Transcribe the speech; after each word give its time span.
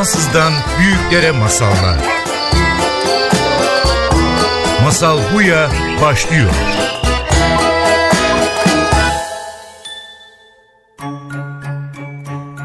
Fransızdan 0.00 0.52
büyüklere 0.78 1.30
masallar. 1.30 1.98
Masal 4.82 5.18
Buya 5.34 5.70
başlıyor. 6.02 6.50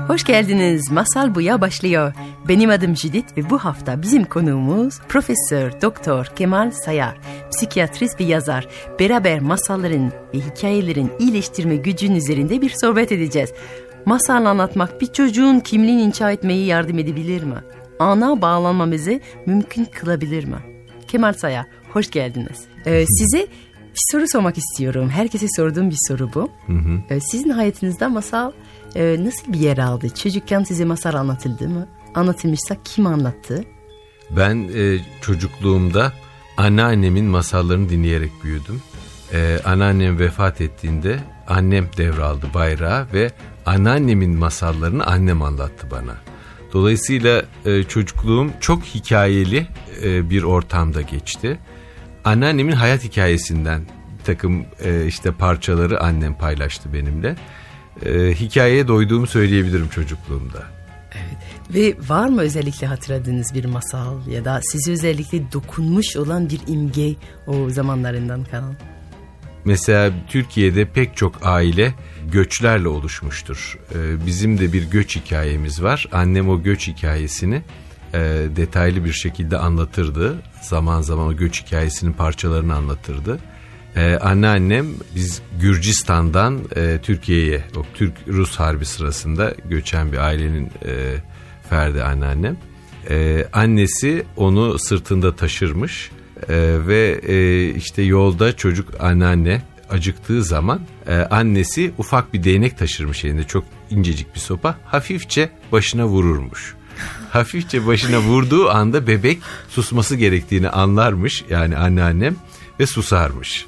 Hoş 0.07 0.23
geldiniz. 0.23 0.91
Masal 0.91 1.35
Buya 1.35 1.61
başlıyor. 1.61 2.13
Benim 2.47 2.69
adım 2.69 2.95
Judith 2.95 3.37
ve 3.37 3.49
bu 3.49 3.57
hafta 3.57 4.01
bizim 4.01 4.23
konuğumuz 4.25 4.99
Profesör 5.09 5.81
Doktor 5.81 6.25
Kemal 6.25 6.71
Sayar, 6.71 7.17
psikiyatrist 7.51 8.19
ve 8.19 8.23
yazar. 8.23 8.67
Beraber 8.99 9.39
masalların 9.39 10.11
ve 10.33 10.37
hikayelerin 10.37 11.11
iyileştirme 11.19 11.75
gücün 11.75 12.15
üzerinde 12.15 12.61
bir 12.61 12.73
sohbet 12.81 13.11
edeceğiz. 13.11 13.49
Masal 14.05 14.45
anlatmak 14.45 15.01
bir 15.01 15.05
çocuğun 15.13 15.59
kimliğini 15.59 16.01
inşa 16.01 16.31
etmeyi 16.31 16.65
yardım 16.65 16.99
edebilir 16.99 17.43
mi? 17.43 17.63
Ana 17.99 18.41
bağlanmamızı 18.41 19.19
mümkün 19.45 19.85
kılabilir 19.85 20.43
mi? 20.43 20.57
Kemal 21.07 21.33
Sayar, 21.33 21.65
hoş 21.93 22.11
geldiniz. 22.11 22.65
Ee, 22.85 23.05
size 23.05 23.47
bir 23.81 24.01
soru 24.11 24.25
sormak 24.27 24.57
istiyorum. 24.57 25.09
Herkese 25.09 25.47
sorduğum 25.55 25.89
bir 25.89 25.97
soru 26.07 26.33
bu. 26.33 26.49
Hı 26.67 26.73
hı. 26.73 26.99
Ee, 27.09 27.19
sizin 27.19 27.49
hayatınızda 27.49 28.09
masal 28.09 28.51
e, 28.95 29.17
nasıl 29.19 29.53
bir 29.53 29.59
yer 29.59 29.77
aldı? 29.77 30.09
Çocukken 30.09 30.63
size 30.63 30.85
masal 30.85 31.13
anlatıldı 31.13 31.69
mı? 31.69 31.87
Anlatılmışsa 32.15 32.75
kim 32.83 33.05
anlattı? 33.07 33.63
Ben 34.29 34.69
e, 34.75 34.99
çocukluğumda 35.21 36.13
anneannemin 36.57 37.25
masallarını 37.25 37.89
dinleyerek 37.89 38.31
büyüdüm. 38.43 38.81
E, 39.33 39.59
anneannem 39.65 40.19
vefat 40.19 40.61
ettiğinde 40.61 41.19
annem 41.47 41.87
devraldı 41.97 42.45
bayrağı 42.53 43.07
ve 43.13 43.31
anneannemin 43.65 44.37
masallarını 44.37 45.05
annem 45.05 45.41
anlattı 45.41 45.87
bana. 45.91 46.15
Dolayısıyla 46.73 47.45
e, 47.65 47.83
çocukluğum 47.83 48.51
çok 48.59 48.83
hikayeli 48.83 49.67
e, 50.03 50.29
bir 50.29 50.43
ortamda 50.43 51.01
geçti. 51.01 51.59
Anneannemin 52.23 52.71
hayat 52.71 53.03
hikayesinden 53.03 53.81
takım 54.25 54.65
e, 54.83 55.05
işte 55.07 55.31
parçaları 55.31 56.01
annem 56.01 56.37
paylaştı 56.37 56.93
benimle. 56.93 57.35
E, 58.05 58.33
hikayeye 58.33 58.87
doyduğumu 58.87 59.27
söyleyebilirim 59.27 59.89
çocukluğumda. 59.89 60.63
Evet. 61.11 61.37
Ve 61.75 62.09
var 62.09 62.27
mı 62.27 62.41
özellikle 62.41 62.87
hatırladığınız 62.87 63.53
bir 63.53 63.65
masal 63.65 64.27
ya 64.27 64.45
da 64.45 64.61
sizi 64.63 64.91
özellikle 64.91 65.51
dokunmuş 65.51 66.15
olan 66.15 66.49
bir 66.49 66.59
imge 66.67 67.15
o 67.47 67.69
zamanlarından 67.69 68.43
kalan? 68.43 68.75
Mesela 69.65 70.11
Türkiye'de 70.29 70.85
pek 70.85 71.17
çok 71.17 71.35
aile 71.43 71.93
göçlerle 72.31 72.87
oluşmuştur. 72.87 73.77
Ee, 73.95 74.25
bizim 74.25 74.59
de 74.59 74.73
bir 74.73 74.83
göç 74.83 75.15
hikayemiz 75.15 75.83
var. 75.83 76.07
Annem 76.11 76.49
o 76.49 76.63
göç 76.63 76.87
hikayesini 76.87 77.61
e, 78.13 78.19
detaylı 78.55 79.05
bir 79.05 79.13
şekilde 79.13 79.57
anlatırdı. 79.57 80.35
Zaman 80.61 81.01
zaman 81.01 81.27
o 81.27 81.33
göç 81.33 81.65
hikayesinin 81.65 82.13
parçalarını 82.13 82.75
anlatırdı. 82.75 83.39
Ee, 83.95 84.17
anneannem 84.21 84.87
biz 85.15 85.41
Gürcistan'dan 85.61 86.59
e, 86.75 86.99
Türkiye'ye, 87.03 87.63
o 87.77 87.85
Türk-Rus 87.93 88.55
harbi 88.55 88.85
sırasında 88.85 89.53
göçen 89.69 90.11
bir 90.11 90.17
ailenin 90.17 90.65
e, 90.85 91.15
ferdi 91.69 92.03
anneannem. 92.03 92.57
Ee, 93.09 93.45
annesi 93.53 94.25
onu 94.37 94.79
sırtında 94.79 95.35
taşırmış 95.35 96.11
ee, 96.49 96.77
ve 96.87 97.19
e, 97.27 97.69
işte 97.69 98.01
yolda 98.01 98.55
çocuk 98.55 98.87
anneanne 98.99 99.61
acıktığı 99.89 100.43
zaman 100.43 100.81
e, 101.07 101.15
annesi 101.15 101.91
ufak 101.97 102.33
bir 102.33 102.43
değnek 102.43 102.77
taşırmış 102.77 103.25
elinde 103.25 103.43
çok 103.43 103.63
incecik 103.89 104.35
bir 104.35 104.39
sopa 104.39 104.77
hafifçe 104.85 105.49
başına 105.71 106.05
vururmuş. 106.05 106.75
hafifçe 107.29 107.87
başına 107.87 108.19
vurduğu 108.19 108.69
anda 108.69 109.07
bebek 109.07 109.39
susması 109.69 110.15
gerektiğini 110.15 110.69
anlarmış 110.69 111.43
yani 111.49 111.77
anneannem 111.77 112.35
ve 112.79 112.87
susarmış. 112.87 113.65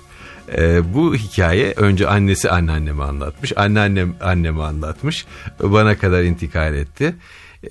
E, 0.58 0.94
bu 0.94 1.16
hikaye 1.16 1.74
önce 1.78 2.08
annesi 2.08 2.52
anneanneme 2.52 3.04
anlatmış, 3.04 3.54
anneannem 3.56 4.16
anneme 4.22 4.64
anlatmış, 4.64 5.26
bana 5.64 5.98
kadar 5.98 6.24
intikal 6.24 6.76
etti. 6.76 7.16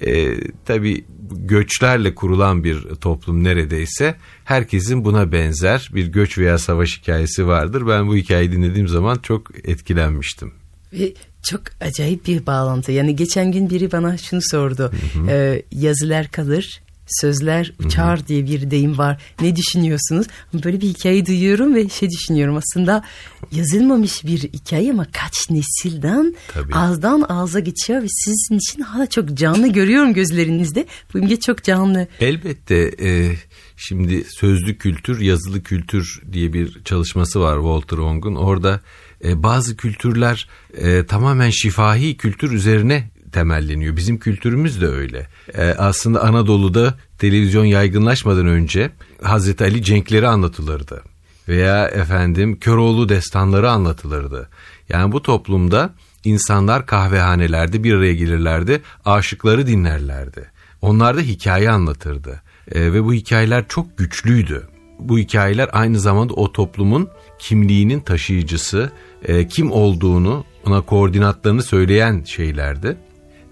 E, 0.01 0.35
tabii 0.65 1.05
göçlerle 1.31 2.15
kurulan 2.15 2.65
bir 2.65 2.81
toplum 2.81 3.45
neredeyse 3.45 4.15
herkesin 4.45 5.05
buna 5.05 5.33
benzer 5.33 5.91
bir 5.95 6.07
göç 6.07 6.39
veya 6.39 6.59
savaş 6.59 6.99
hikayesi 6.99 7.47
vardır. 7.47 7.89
Ben 7.89 8.09
bu 8.09 8.17
hikayeyi 8.17 8.53
dinlediğim 8.53 8.89
zaman 8.89 9.19
çok 9.23 9.69
etkilenmiştim. 9.69 10.53
Ve 10.93 11.13
çok 11.43 11.63
acayip 11.81 12.27
bir 12.27 12.47
bağlantı. 12.47 12.93
Yani 12.93 13.17
geçen 13.17 13.53
gün 13.53 13.71
biri 13.71 13.93
bana 13.93 14.19
şunu 14.19 14.41
sordu. 14.43 14.93
Hı 14.93 15.19
hı. 15.19 15.31
Ee, 15.31 15.63
yazılar 15.73 16.29
kalır, 16.29 16.83
sözler 17.07 17.73
uçar 17.85 18.19
Hı-hı. 18.19 18.27
diye 18.29 18.47
bir 18.47 18.71
deyim 18.71 18.99
var. 18.99 19.23
Ne 19.41 19.57
düşünüyorsunuz? 19.57 20.27
Böyle 20.65 20.81
bir 20.81 20.87
hikaye 20.87 21.27
duyuyorum 21.27 21.75
ve 21.75 21.89
şey 21.89 22.11
düşünüyorum 22.11 22.57
aslında 22.57 23.05
yazılmamış 23.53 24.25
bir 24.25 24.39
hikaye 24.39 24.93
ama 24.93 25.07
kaç 25.13 25.51
nesilden 25.51 26.35
Tabii. 26.55 26.75
ağızdan 26.75 27.25
ağza 27.29 27.61
geçiyor 27.61 28.03
ve 28.03 28.07
sizin 28.09 28.57
için 28.57 28.83
hala 28.83 29.07
çok 29.07 29.35
canlı 29.35 29.69
görüyorum 29.69 30.15
gözlerinizde. 30.15 30.87
Bu 31.15 31.19
imge 31.19 31.41
çok 31.41 31.65
canlı. 31.65 32.09
Elbette 32.21 32.95
e, 33.01 33.37
şimdi 33.77 34.25
sözlü 34.29 34.79
kültür, 34.79 35.21
yazılı 35.21 35.63
kültür 35.63 36.23
diye 36.33 36.53
bir 36.53 36.85
çalışması 36.85 37.41
var 37.41 37.57
Walter 37.57 37.99
Ong'un. 37.99 38.35
Orada 38.35 38.81
e, 39.25 39.43
bazı 39.43 39.77
kültürler 39.77 40.49
e, 40.77 41.07
tamamen 41.07 41.51
şifahi 41.51 42.17
kültür 42.17 42.53
üzerine 42.53 43.11
temelleniyor. 43.37 43.97
Bizim 43.97 44.19
kültürümüz 44.19 44.81
de 44.81 44.87
öyle. 44.87 45.27
Ee, 45.55 45.75
aslında 45.79 46.23
Anadolu'da 46.23 46.95
televizyon 47.19 47.65
yaygınlaşmadan 47.65 48.47
önce 48.47 48.91
Hazreti 49.23 49.65
Ali 49.65 49.83
cenkleri 49.83 50.29
anlatılırdı. 50.29 51.03
Veya 51.49 51.89
efendim 51.89 52.59
Köroğlu 52.61 53.09
destanları 53.09 53.71
anlatılırdı. 53.71 54.49
Yani 54.89 55.13
bu 55.13 55.23
toplumda 55.23 55.95
insanlar 56.25 56.87
kahvehanelerde 56.87 57.85
bir 57.85 57.95
araya 57.95 58.15
gelirlerdi, 58.15 58.83
aşıkları 59.05 59.67
dinlerlerdi. 59.67 60.51
Onlar 60.83 61.17
da 61.17 61.21
hikaye 61.21 61.71
anlatırdı. 61.71 62.43
Ee, 62.73 62.93
ve 62.93 63.05
bu 63.05 63.13
hikayeler 63.13 63.65
çok 63.69 63.99
güçlüydü. 63.99 64.69
Bu 64.99 65.19
hikayeler 65.19 65.71
aynı 65.73 66.01
zamanda 66.01 66.35
o 66.35 66.53
toplumun 66.53 67.09
kimliğinin 67.39 68.01
taşıyıcısı, 68.01 68.91
e, 69.25 69.49
kim 69.49 69.73
olduğunu, 69.73 70.45
ona 70.67 70.81
koordinatlarını 70.81 71.63
söyleyen 71.63 72.25
şeylerdi 72.25 72.97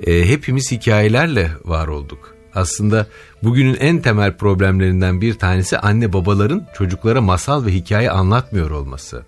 e, 0.06 0.28
hepimiz 0.28 0.72
hikayelerle 0.72 1.50
var 1.65 1.88
olduk. 1.88 2.34
Aslında 2.55 3.06
bugünün 3.43 3.77
en 3.81 3.99
temel 4.03 4.37
problemlerinden 4.37 5.21
bir 5.21 5.34
tanesi 5.34 5.78
anne 5.78 6.12
babaların 6.12 6.66
çocuklara 6.75 7.21
masal 7.21 7.66
ve 7.66 7.72
hikaye 7.72 8.10
anlatmıyor 8.10 8.71
olması. 8.71 9.25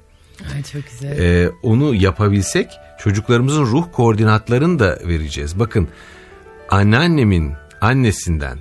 Ay 0.55 0.63
çok 0.63 0.83
güzel. 0.91 1.19
Ee, 1.19 1.51
onu 1.63 1.95
yapabilsek 1.95 2.71
çocuklarımızın 2.99 3.65
ruh 3.65 3.85
koordinatlarını 3.93 4.79
da 4.79 4.99
vereceğiz. 5.07 5.59
Bakın 5.59 5.89
anneannemin 6.71 7.53
annesinden, 7.81 8.59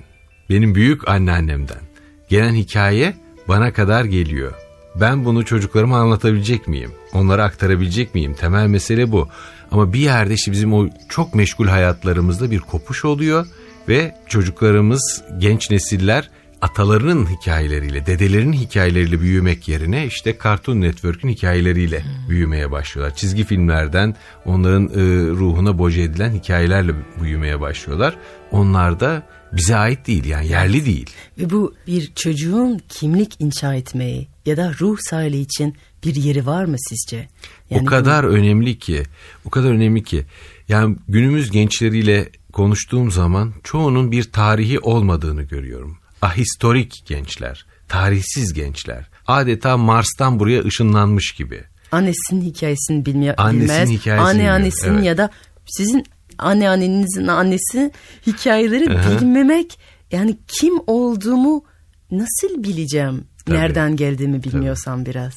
benim 0.50 0.74
büyük 0.74 1.08
anneannemden 1.08 1.80
gelen 2.28 2.54
hikaye 2.54 3.16
bana 3.48 3.72
kadar 3.72 4.04
geliyor. 4.04 4.52
Ben 5.00 5.24
bunu 5.24 5.44
çocuklarıma 5.44 5.98
anlatabilecek 5.98 6.68
miyim? 6.68 6.92
Onlara 7.12 7.44
aktarabilecek 7.44 8.14
miyim? 8.14 8.34
Temel 8.34 8.66
mesele 8.66 9.12
bu. 9.12 9.28
Ama 9.70 9.92
bir 9.92 10.00
yerde 10.00 10.34
işte 10.34 10.52
bizim 10.52 10.74
o 10.74 10.88
çok 11.08 11.34
meşgul 11.34 11.66
hayatlarımızda 11.66 12.50
bir 12.50 12.58
kopuş 12.58 13.04
oluyor 13.04 13.46
ve 13.88 14.14
çocuklarımız, 14.28 15.22
genç 15.38 15.70
nesiller 15.70 16.30
atalarının 16.60 17.26
hikayeleriyle, 17.26 18.06
dedelerinin 18.06 18.52
hikayeleriyle 18.52 19.20
büyümek 19.20 19.68
yerine 19.68 20.06
işte 20.06 20.38
Cartoon 20.44 20.80
Network'ün 20.80 21.28
hikayeleriyle 21.28 22.02
hmm. 22.02 22.28
büyümeye 22.28 22.70
başlıyorlar. 22.70 23.16
Çizgi 23.16 23.44
filmlerden 23.44 24.16
onların 24.44 24.88
e, 24.88 24.92
ruhuna 25.30 25.78
boca 25.78 26.02
edilen 26.02 26.32
hikayelerle 26.32 26.92
büyümeye 27.22 27.60
başlıyorlar. 27.60 28.16
Onlar 28.50 29.00
da 29.00 29.22
bize 29.52 29.76
ait 29.76 30.06
değil 30.06 30.24
yani 30.24 30.48
yerli 30.48 30.86
değil. 30.86 31.10
Ve 31.38 31.50
bu 31.50 31.74
bir 31.86 32.12
çocuğun 32.14 32.80
kimlik 32.88 33.40
inşa 33.40 33.74
etmeyi 33.74 34.28
ya 34.46 34.56
da 34.56 34.72
ruh 34.80 34.98
sahili 35.00 35.40
için 35.40 35.76
bir 36.06 36.14
yeri 36.14 36.46
var 36.46 36.64
mı 36.64 36.76
sizce? 36.78 37.28
Yani 37.70 37.82
o 37.82 37.84
kadar 37.84 38.26
bu... 38.26 38.28
önemli 38.28 38.78
ki, 38.78 39.02
o 39.44 39.50
kadar 39.50 39.70
önemli 39.70 40.02
ki. 40.02 40.24
Yani 40.68 40.96
günümüz 41.08 41.50
gençleriyle 41.50 42.28
konuştuğum 42.52 43.10
zaman 43.10 43.52
çoğunun 43.64 44.12
bir 44.12 44.24
tarihi 44.24 44.80
olmadığını 44.80 45.42
görüyorum. 45.42 45.98
Ahistorik 46.22 47.06
gençler, 47.06 47.66
tarihsiz 47.88 48.52
gençler. 48.52 49.08
Adeta 49.26 49.76
Mars'tan 49.76 50.38
buraya 50.38 50.64
ışınlanmış 50.64 51.32
gibi. 51.32 51.64
Annesinin 51.92 52.42
hikayesini 52.42 53.06
bilmiyor, 53.06 53.34
Annesinin 53.38 53.68
bilmez. 53.68 53.90
Hikayesini 53.90 54.28
Anne 54.28 54.50
annesinin 54.50 54.94
evet. 54.94 55.06
ya 55.06 55.18
da 55.18 55.30
sizin 55.66 56.04
anneannenizin 56.38 57.26
annesi 57.26 57.92
hikayeleri 58.26 58.98
Aha. 58.98 59.10
bilmemek 59.10 59.78
yani 60.12 60.36
kim 60.48 60.74
olduğumu 60.86 61.64
nasıl 62.10 62.62
bileceğim? 62.62 63.24
Tabii. 63.46 63.56
Nereden 63.56 63.96
geldiğimi 63.96 64.42
bilmiyorsam 64.42 65.04
Tabii. 65.04 65.14
biraz. 65.14 65.34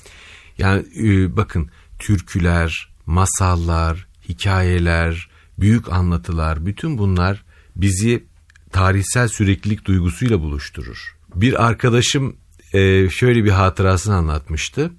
Yani 0.60 0.86
e, 1.00 1.38
bakın 1.38 1.70
türküler, 2.00 2.90
masallar, 3.06 4.08
hikayeler, 4.30 5.30
büyük 5.60 5.92
anlatılar 5.92 6.66
bütün 6.66 6.98
bunlar 6.98 7.44
bizi 7.76 8.24
tarihsel 8.72 9.28
süreklilik 9.28 9.86
duygusuyla 9.86 10.42
buluşturur. 10.42 11.18
Bir 11.36 11.66
arkadaşım 11.66 12.36
e, 12.74 13.10
şöyle 13.10 13.44
bir 13.44 13.50
hatırasını 13.50 14.16
anlatmıştı. 14.16 14.92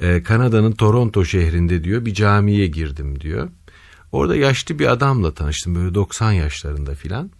E, 0.00 0.22
Kanada'nın 0.22 0.72
Toronto 0.72 1.24
şehrinde 1.24 1.84
diyor 1.84 2.04
bir 2.06 2.14
camiye 2.14 2.66
girdim 2.66 3.20
diyor. 3.20 3.48
Orada 4.12 4.36
yaşlı 4.36 4.78
bir 4.78 4.86
adamla 4.86 5.34
tanıştım 5.34 5.74
böyle 5.74 5.94
90 5.94 6.32
yaşlarında 6.32 6.94
filan. 6.94 7.30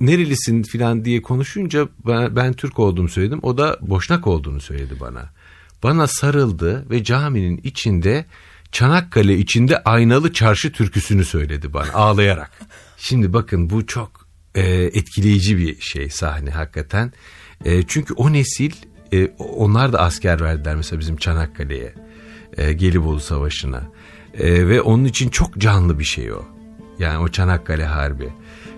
Nerelisin 0.00 0.62
filan 0.62 1.04
diye 1.04 1.22
konuşunca 1.22 1.88
ben, 2.06 2.36
ben 2.36 2.52
Türk 2.52 2.78
olduğumu 2.78 3.08
söyledim. 3.08 3.40
O 3.42 3.58
da 3.58 3.78
Boşnak 3.80 4.26
olduğunu 4.26 4.60
söyledi 4.60 4.94
bana. 5.00 5.30
Bana 5.82 6.06
sarıldı 6.06 6.90
ve 6.90 7.04
caminin 7.04 7.60
içinde 7.64 8.24
Çanakkale 8.72 9.38
içinde 9.38 9.82
aynalı 9.82 10.32
çarşı 10.32 10.72
türküsünü 10.72 11.24
söyledi 11.24 11.72
bana 11.72 11.92
ağlayarak. 11.92 12.50
Şimdi 12.96 13.32
bakın 13.32 13.70
bu 13.70 13.86
çok 13.86 14.26
e, 14.54 14.62
etkileyici 14.72 15.58
bir 15.58 15.80
şey 15.80 16.10
sahne 16.10 16.50
hakikaten. 16.50 17.12
E, 17.64 17.82
çünkü 17.82 18.14
o 18.14 18.32
nesil 18.32 18.72
e, 19.12 19.26
onlar 19.38 19.92
da 19.92 20.00
asker 20.00 20.40
verdiler 20.40 20.76
mesela 20.76 21.00
bizim 21.00 21.16
Çanakkale'ye. 21.16 21.94
E, 22.56 22.72
Gelibolu 22.72 23.20
Savaşı'na. 23.20 23.82
E, 24.34 24.68
ve 24.68 24.80
onun 24.80 25.04
için 25.04 25.28
çok 25.28 25.58
canlı 25.58 25.98
bir 25.98 26.04
şey 26.04 26.32
o. 26.32 26.44
Yani 26.98 27.18
o 27.18 27.28
Çanakkale 27.28 27.84
Harbi. 27.84 28.28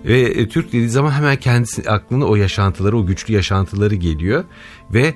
Ve 0.04 0.20
e, 0.20 0.48
Türk 0.48 0.68
dediği 0.68 0.88
zaman 0.88 1.10
hemen 1.10 1.36
kendisi 1.36 1.90
aklına 1.90 2.24
o 2.24 2.36
yaşantıları, 2.36 2.98
o 2.98 3.06
güçlü 3.06 3.34
yaşantıları 3.34 3.94
geliyor. 3.94 4.44
Ve 4.90 5.14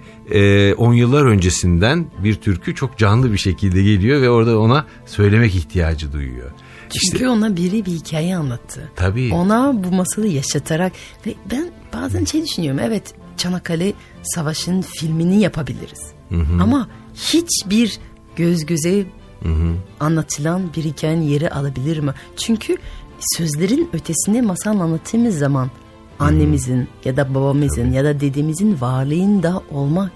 10 0.75 0.93
e, 0.93 0.97
yıllar 0.97 1.25
öncesinden 1.25 2.07
bir 2.25 2.35
türkü 2.35 2.75
çok 2.75 2.99
canlı 2.99 3.33
bir 3.33 3.39
şekilde 3.39 3.83
geliyor 3.83 4.23
ve 4.23 4.31
orada 4.31 4.59
ona 4.59 4.87
söylemek 5.07 5.55
ihtiyacı 5.55 6.13
duyuyor. 6.13 6.51
Çünkü 6.91 7.17
işte, 7.17 7.29
ona 7.29 7.57
biri 7.57 7.87
bir 7.87 7.91
hikaye 7.93 8.37
anlattı. 8.37 8.91
Tabii. 8.97 9.35
Ona 9.35 9.85
bu 9.85 9.91
masalı 9.91 10.27
yaşatarak 10.27 10.93
ve 11.27 11.35
ben 11.51 11.71
bazen 11.93 12.25
şey 12.25 12.43
düşünüyorum. 12.45 12.81
Evet 12.85 13.15
Çanakkale 13.37 13.93
Savaşı'nın 14.23 14.83
filmini 14.83 15.41
yapabiliriz. 15.41 16.13
Hı 16.29 16.35
hı. 16.35 16.63
Ama 16.63 16.89
hiçbir 17.15 17.99
göz 18.37 18.67
göze 18.67 19.05
hı 19.43 19.49
hı. 19.49 19.75
anlatılan 20.01 20.63
bir 20.77 20.85
hikayenin 20.85 21.23
yeri 21.23 21.51
alabilir 21.51 21.99
mi? 21.99 22.13
Çünkü 22.37 22.77
sözlerin 23.21 23.91
ötesinde 23.93 24.43
masal 24.43 24.81
anlattığımız 24.81 25.39
zaman 25.39 25.71
annemizin 26.19 26.89
ya 27.05 27.17
da 27.17 27.35
babamızın 27.35 27.93
ya 27.93 28.05
da 28.05 28.21
dedemizin 28.21 28.81
varlığında 28.81 29.63
olmak 29.71 30.13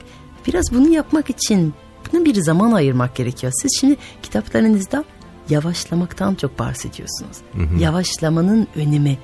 biraz 0.46 0.64
bunu 0.72 0.88
yapmak 0.88 1.30
için 1.30 1.74
buna 2.12 2.24
bir 2.24 2.34
zaman 2.34 2.72
ayırmak 2.72 3.16
gerekiyor. 3.16 3.52
Siz 3.62 3.70
şimdi 3.80 3.96
kitaplarınızda 4.22 5.04
yavaşlamaktan 5.50 6.34
çok 6.34 6.58
bahsediyorsunuz. 6.58 7.36
Hı 7.52 7.62
hı. 7.62 7.82
Yavaşlamanın 7.82 8.66
önemi. 8.76 9.18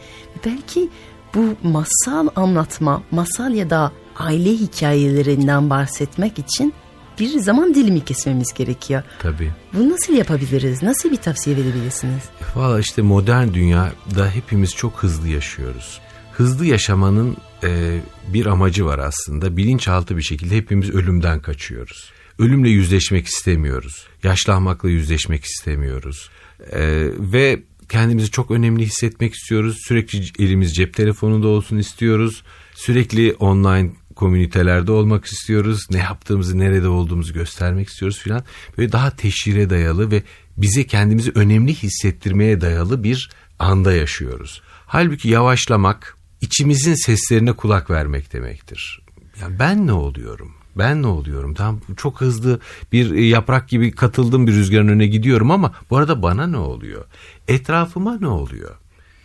Belki 0.46 0.88
bu 1.34 1.69
masal 1.69 2.28
anlatma, 2.36 3.02
masal 3.10 3.54
ya 3.54 3.70
da 3.70 3.92
aile 4.19 4.52
hikayelerinden 4.52 5.70
bahsetmek 5.70 6.38
için 6.38 6.75
bir 7.20 7.38
zaman 7.38 7.75
dilimi 7.75 8.05
kesmemiz 8.05 8.55
gerekiyor. 8.55 9.03
Tabii. 9.19 9.53
Bunu 9.73 9.91
nasıl 9.91 10.12
yapabiliriz? 10.15 10.82
Nasıl 10.82 11.11
bir 11.11 11.17
tavsiye 11.17 11.56
verebilirsiniz? 11.56 12.23
Valla 12.55 12.81
işte 12.81 13.03
modern 13.03 13.55
dünyada 13.55 14.31
hepimiz 14.35 14.75
çok 14.75 15.03
hızlı 15.03 15.29
yaşıyoruz. 15.29 16.00
Hızlı 16.32 16.67
yaşamanın 16.67 17.37
e, 17.65 18.00
bir 18.29 18.47
amacı 18.47 18.85
var 18.85 18.99
aslında. 18.99 19.56
Bilinçaltı 19.56 20.17
bir 20.17 20.23
şekilde 20.23 20.56
hepimiz 20.56 20.91
ölümden 20.91 21.41
kaçıyoruz. 21.41 22.12
Ölümle 22.38 22.70
yüzleşmek 22.70 23.26
istemiyoruz. 23.26 24.06
Yaşlanmakla 24.23 24.88
yüzleşmek 24.88 25.44
istemiyoruz. 25.44 26.31
E, 26.73 26.81
ve 27.19 27.62
kendimizi 27.88 28.31
çok 28.31 28.50
önemli 28.50 28.82
hissetmek 28.82 29.35
istiyoruz. 29.35 29.79
Sürekli 29.88 30.44
elimiz 30.44 30.75
cep 30.75 30.94
telefonunda 30.94 31.49
olsun 31.49 31.76
istiyoruz. 31.76 32.43
Sürekli 32.75 33.35
online 33.35 33.91
komünitelerde 34.19 34.93
olmak 34.93 35.25
istiyoruz. 35.25 35.87
Ne 35.91 35.99
yaptığımızı, 35.99 36.59
nerede 36.59 36.88
olduğumuzu 36.88 37.32
göstermek 37.32 37.88
istiyoruz 37.88 38.19
filan. 38.19 38.44
Böyle 38.79 38.93
daha 38.93 39.11
teşhire 39.11 39.70
dayalı 39.70 40.11
ve 40.11 40.23
bize 40.56 40.87
kendimizi 40.87 41.32
önemli 41.35 41.75
hissettirmeye 41.75 42.61
dayalı 42.61 43.05
bir 43.05 43.31
anda 43.59 43.93
yaşıyoruz. 43.93 44.62
Halbuki 44.87 45.29
yavaşlamak 45.29 46.17
içimizin 46.41 46.94
seslerine 46.94 47.53
kulak 47.53 47.91
vermek 47.91 48.32
demektir. 48.32 49.00
Yani 49.41 49.59
ben 49.59 49.87
ne 49.87 49.93
oluyorum? 49.93 50.55
Ben 50.79 51.03
ne 51.03 51.06
oluyorum? 51.06 51.55
Tam 51.55 51.81
çok 51.97 52.21
hızlı 52.21 52.61
bir 52.93 53.11
yaprak 53.11 53.69
gibi 53.69 53.91
katıldım 53.91 54.47
bir 54.47 54.53
rüzgarın 54.53 54.88
önüne 54.88 55.06
gidiyorum 55.06 55.50
ama 55.50 55.75
bu 55.91 55.97
arada 55.97 56.23
bana 56.23 56.47
ne 56.47 56.59
oluyor? 56.59 57.05
Etrafıma 57.49 58.19
ne 58.21 58.29
oluyor? 58.29 58.76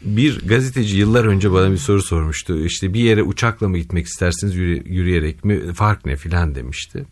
Bir 0.03 0.47
gazeteci 0.47 0.97
yıllar 0.97 1.25
önce 1.25 1.51
bana 1.51 1.71
bir 1.71 1.77
soru 1.77 2.01
sormuştu. 2.01 2.65
İşte 2.65 2.94
bir 2.94 3.00
yere 3.00 3.23
uçakla 3.23 3.69
mı 3.69 3.77
gitmek 3.77 4.05
istersiniz 4.05 4.55
yürüyerek 4.55 5.45
mi 5.45 5.73
fark 5.73 6.05
ne 6.05 6.15
filan 6.15 6.55
demişti. 6.55 7.05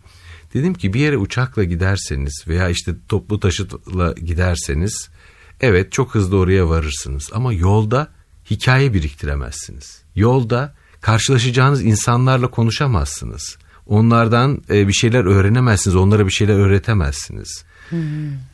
Dedim 0.54 0.74
ki 0.74 0.94
bir 0.94 1.00
yere 1.00 1.18
uçakla 1.18 1.64
giderseniz 1.64 2.44
veya 2.48 2.70
işte 2.70 2.92
toplu 3.08 3.40
taşıtla 3.40 4.12
giderseniz 4.14 5.10
evet 5.62 5.92
çok 5.92 6.16
hızlı 6.16 6.38
oraya 6.38 6.70
varırsınız 6.70 7.30
ama 7.34 7.54
yolda 7.54 8.08
hikaye 8.50 8.94
biriktiremezsiniz. 8.94 10.02
Yolda 10.16 10.76
karşılaşacağınız 11.02 11.84
insanlarla 11.84 12.48
konuşamazsınız. 12.48 13.58
Onlardan 13.86 14.62
e, 14.70 14.88
bir 14.88 14.94
şeyler 14.94 15.26
öğrenemezsiniz, 15.26 15.96
onlara 15.96 16.26
bir 16.26 16.32
şeyler 16.32 16.54
öğretemezsiniz. 16.54 17.64
Hmm. 17.90 18.00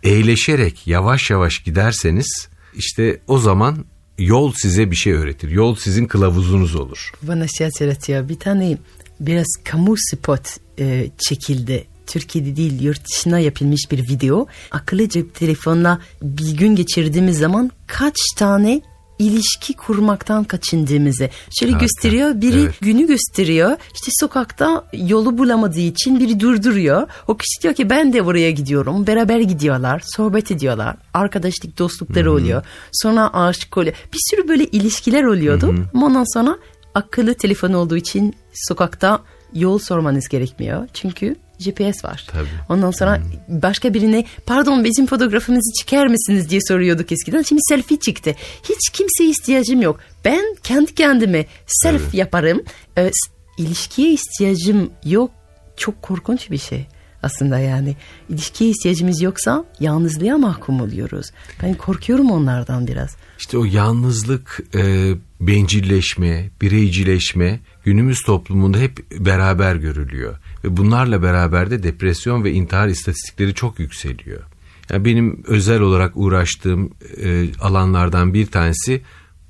Eğleşerek 0.03 0.87
yavaş 0.87 1.29
yavaş 1.29 1.59
giderseniz 1.59 2.49
işte 2.73 3.21
o 3.27 3.39
zaman 3.39 3.85
yol 4.17 4.53
size 4.55 4.91
bir 4.91 4.95
şey 4.95 5.13
öğretir. 5.13 5.49
Yol 5.49 5.75
sizin 5.75 6.05
kılavuzunuz 6.05 6.75
olur. 6.75 7.11
Bana 7.21 7.47
şey 7.47 7.67
hatırlatıyor. 7.67 8.29
Bir 8.29 8.39
tane 8.39 8.77
biraz 9.19 9.47
kamu 9.63 9.95
spot 9.97 10.41
e, 10.79 11.07
çekildi. 11.17 11.85
Türkiye'de 12.07 12.55
değil 12.55 12.81
yurt 12.81 13.05
dışına 13.05 13.39
yapılmış 13.39 13.91
bir 13.91 14.09
video. 14.09 14.47
Akıllı 14.71 15.09
cep 15.09 15.35
telefonla 15.35 16.01
bir 16.21 16.57
gün 16.57 16.75
geçirdiğimiz 16.75 17.37
zaman 17.37 17.71
kaç 17.87 18.15
tane 18.35 18.81
ilişki 19.19 19.73
kurmaktan 19.73 20.43
kaçındığımızı. 20.43 21.29
Şöyle 21.59 21.71
Harika. 21.71 21.85
gösteriyor. 21.85 22.41
Biri 22.41 22.59
evet. 22.59 22.81
günü 22.81 23.07
gösteriyor. 23.07 23.71
İşte 23.93 24.11
sokakta 24.19 24.83
yolu 24.93 25.37
bulamadığı 25.37 25.79
için 25.79 26.19
biri 26.19 26.39
durduruyor. 26.39 27.07
O 27.27 27.37
kişi 27.37 27.61
diyor 27.63 27.73
ki 27.73 27.89
ben 27.89 28.13
de 28.13 28.25
buraya 28.25 28.51
gidiyorum. 28.51 29.07
Beraber 29.07 29.39
gidiyorlar. 29.39 30.01
Sohbet 30.05 30.51
ediyorlar. 30.51 30.95
Arkadaşlık, 31.13 31.77
dostlukları 31.79 32.25
Hı-hı. 32.25 32.35
oluyor. 32.35 32.63
Sonra 32.91 33.33
aşık 33.33 33.77
oluyor. 33.77 33.95
Bir 34.13 34.19
sürü 34.29 34.47
böyle 34.47 34.65
ilişkiler 34.65 35.23
oluyordu. 35.23 35.68
Hı-hı. 35.68 35.85
Ama 35.94 36.06
ondan 36.06 36.33
sonra 36.33 36.57
akıllı 36.95 37.33
telefon 37.33 37.73
olduğu 37.73 37.97
için 37.97 38.35
sokakta 38.53 39.19
yol 39.53 39.80
sormanız 39.80 40.27
gerekmiyor. 40.27 40.87
Çünkü 40.94 41.35
GPS 41.59 42.06
var. 42.06 42.28
Tabii. 42.31 42.47
Ondan 42.69 42.92
sonra 42.92 43.18
hmm. 43.18 43.61
başka 43.61 43.94
birine 43.94 44.26
pardon 44.45 44.83
bizim 44.83 45.06
fotoğrafımızı 45.06 45.73
çıkar 45.80 46.07
mısınız 46.07 46.49
diye 46.49 46.61
soruyorduk 46.68 47.11
eskiden. 47.11 47.42
Şimdi 47.42 47.61
selfie 47.69 47.99
çıktı. 47.99 48.35
Hiç 48.64 48.90
kimseye 48.94 49.30
ihtiyacım 49.30 49.81
yok. 49.81 49.99
Ben 50.26 50.56
kendi 50.64 50.95
kendime 50.95 51.45
self 51.68 52.02
evet. 52.02 52.14
yaparım. 52.14 52.64
Ee, 52.97 53.11
ilişkiye 53.57 54.11
ihtiyacım 54.11 54.92
yok. 55.06 55.31
Çok 55.78 56.02
korkunç 56.02 56.52
bir 56.52 56.57
şey 56.57 56.87
aslında 57.27 57.59
yani. 57.59 57.95
ilişkiye 58.29 58.69
ihtiyacımız 58.69 59.21
yoksa 59.21 59.65
yalnızlığa 59.79 60.37
mahkum 60.37 60.81
oluyoruz. 60.81 61.25
Ben 61.63 61.73
korkuyorum 61.73 62.31
onlardan 62.31 62.87
biraz. 62.87 63.15
İşte 63.39 63.57
o 63.57 63.65
yalnızlık, 63.65 64.59
e, 64.75 65.13
bencilleşme, 65.41 66.49
bireycileşme 66.61 67.59
günümüz 67.83 68.21
toplumunda 68.23 68.77
hep 68.77 69.11
beraber 69.11 69.75
görülüyor. 69.75 70.37
Ve 70.63 70.77
bunlarla 70.77 71.23
beraber 71.23 71.71
de 71.71 71.83
depresyon 71.83 72.43
ve 72.43 72.51
intihar 72.51 72.87
istatistikleri 72.87 73.53
çok 73.53 73.79
yükseliyor. 73.79 74.41
Yani 74.89 75.05
benim 75.05 75.43
özel 75.47 75.81
olarak 75.81 76.11
uğraştığım 76.17 76.91
e, 77.23 77.47
alanlardan 77.61 78.33
bir 78.33 78.45
tanesi 78.45 79.01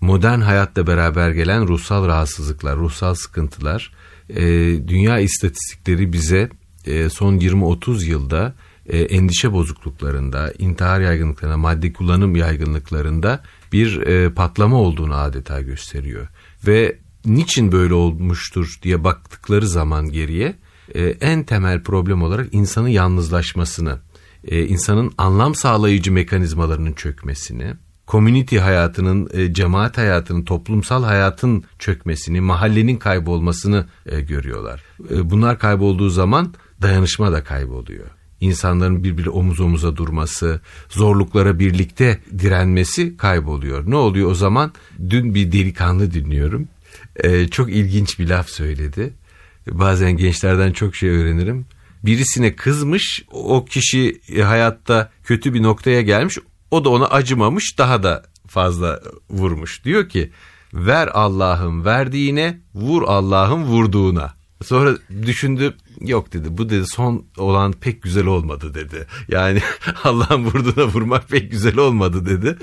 modern 0.02 0.40
hayatla 0.40 0.88
beraber 0.88 1.32
gelen 1.32 1.68
ruhsal 1.68 2.08
rahatsızlıklar, 2.08 2.78
ruhsal 2.78 3.14
sıkıntılar. 3.16 3.92
E, 4.30 4.44
dünya 4.88 5.20
istatistikleri 5.20 6.14
bize 6.14 6.50
e, 6.88 7.10
son 7.10 7.38
20-30 7.38 8.06
yılda 8.06 8.56
e, 8.86 9.00
endişe 9.00 9.54
bozukluklarında, 9.54 10.54
intihar 10.60 11.02
yaygınlıklarında, 11.02 11.58
madde 11.58 11.94
kullanım 11.94 12.36
yaygınlıklarında 12.36 13.44
bir 13.74 14.02
e, 14.02 14.34
patlama 14.34 14.78
olduğunu 14.78 15.16
adeta 15.16 15.62
gösteriyor. 15.62 16.28
Ve 16.68 16.98
niçin 17.26 17.72
böyle 17.72 17.94
olmuştur 17.94 18.80
diye 18.84 19.04
baktıkları 19.04 19.68
zaman 19.68 20.10
geriye 20.12 20.56
en 21.22 21.44
temel 21.44 21.84
problem 21.84 22.22
olarak 22.22 22.48
insanın 22.52 22.88
yalnızlaşmasını, 22.88 24.00
insanın 24.52 25.12
anlam 25.18 25.56
sağlayıcı 25.56 26.12
mekanizmalarının 26.12 26.94
çökmesini, 26.94 27.74
community 28.08 28.58
hayatının, 28.58 29.54
cemaat 29.54 29.98
hayatının, 29.98 30.44
toplumsal 30.44 31.04
hayatın 31.04 31.64
çökmesini, 31.80 32.42
mahallenin 32.42 32.98
kaybolmasını 32.98 33.86
görüyorlar. 34.06 34.84
Bunlar 35.10 35.60
kaybolduğu 35.60 36.10
zaman 36.10 36.54
dayanışma 36.82 37.32
da 37.32 37.44
kayboluyor. 37.44 38.08
İnsanların 38.42 39.04
birbiri 39.04 39.30
omuz 39.30 39.60
omuza 39.60 39.96
durması, 39.96 40.62
zorluklara 40.90 41.60
birlikte 41.60 42.20
direnmesi 42.40 43.18
kayboluyor. 43.18 43.92
Ne 43.92 43.96
oluyor 43.96 44.32
o 44.32 44.36
zaman? 44.36 44.72
Dün 45.10 45.36
bir 45.36 45.52
delikanlı 45.52 46.14
dinliyorum. 46.14 46.68
e, 47.16 47.48
çok 47.48 47.70
ilginç 47.72 48.20
bir 48.20 48.30
laf 48.30 48.50
söyledi. 48.50 49.14
Bazen 49.72 50.18
gençlerden 50.18 50.72
çok 50.72 50.96
şey 50.96 51.10
öğrenirim. 51.10 51.66
Birisine 52.04 52.56
kızmış, 52.56 53.26
o 53.32 53.66
kişi 53.66 54.22
hayatta 54.44 55.12
kötü 55.24 55.54
bir 55.54 55.64
noktaya 55.64 56.02
gelmiş, 56.02 56.38
o 56.72 56.86
da 56.86 56.90
ona 56.90 57.06
acımamış, 57.06 57.78
daha 57.78 58.04
da 58.04 58.24
fazla 58.48 59.02
vurmuş. 59.30 59.86
Diyor 59.86 60.10
ki, 60.10 60.32
ver 60.74 61.10
Allah'ın 61.14 61.86
verdiğine, 61.86 62.60
vur 62.74 63.04
Allah'ın 63.04 63.64
vurduğuna. 63.64 64.34
Sonra 64.64 64.98
düşündü 65.26 65.76
yok 66.02 66.34
dedi 66.34 66.58
bu 66.58 66.70
dedi 66.70 66.86
son 66.88 67.26
olan 67.38 67.72
pek 67.72 68.04
güzel 68.04 68.26
olmadı 68.26 68.74
dedi. 68.74 69.08
Yani 69.30 69.62
Allah'ın 70.04 70.46
vurduğuna 70.46 70.86
vurmak 70.88 71.30
pek 71.30 71.52
güzel 71.52 71.78
olmadı 71.78 72.26
dedi. 72.26 72.58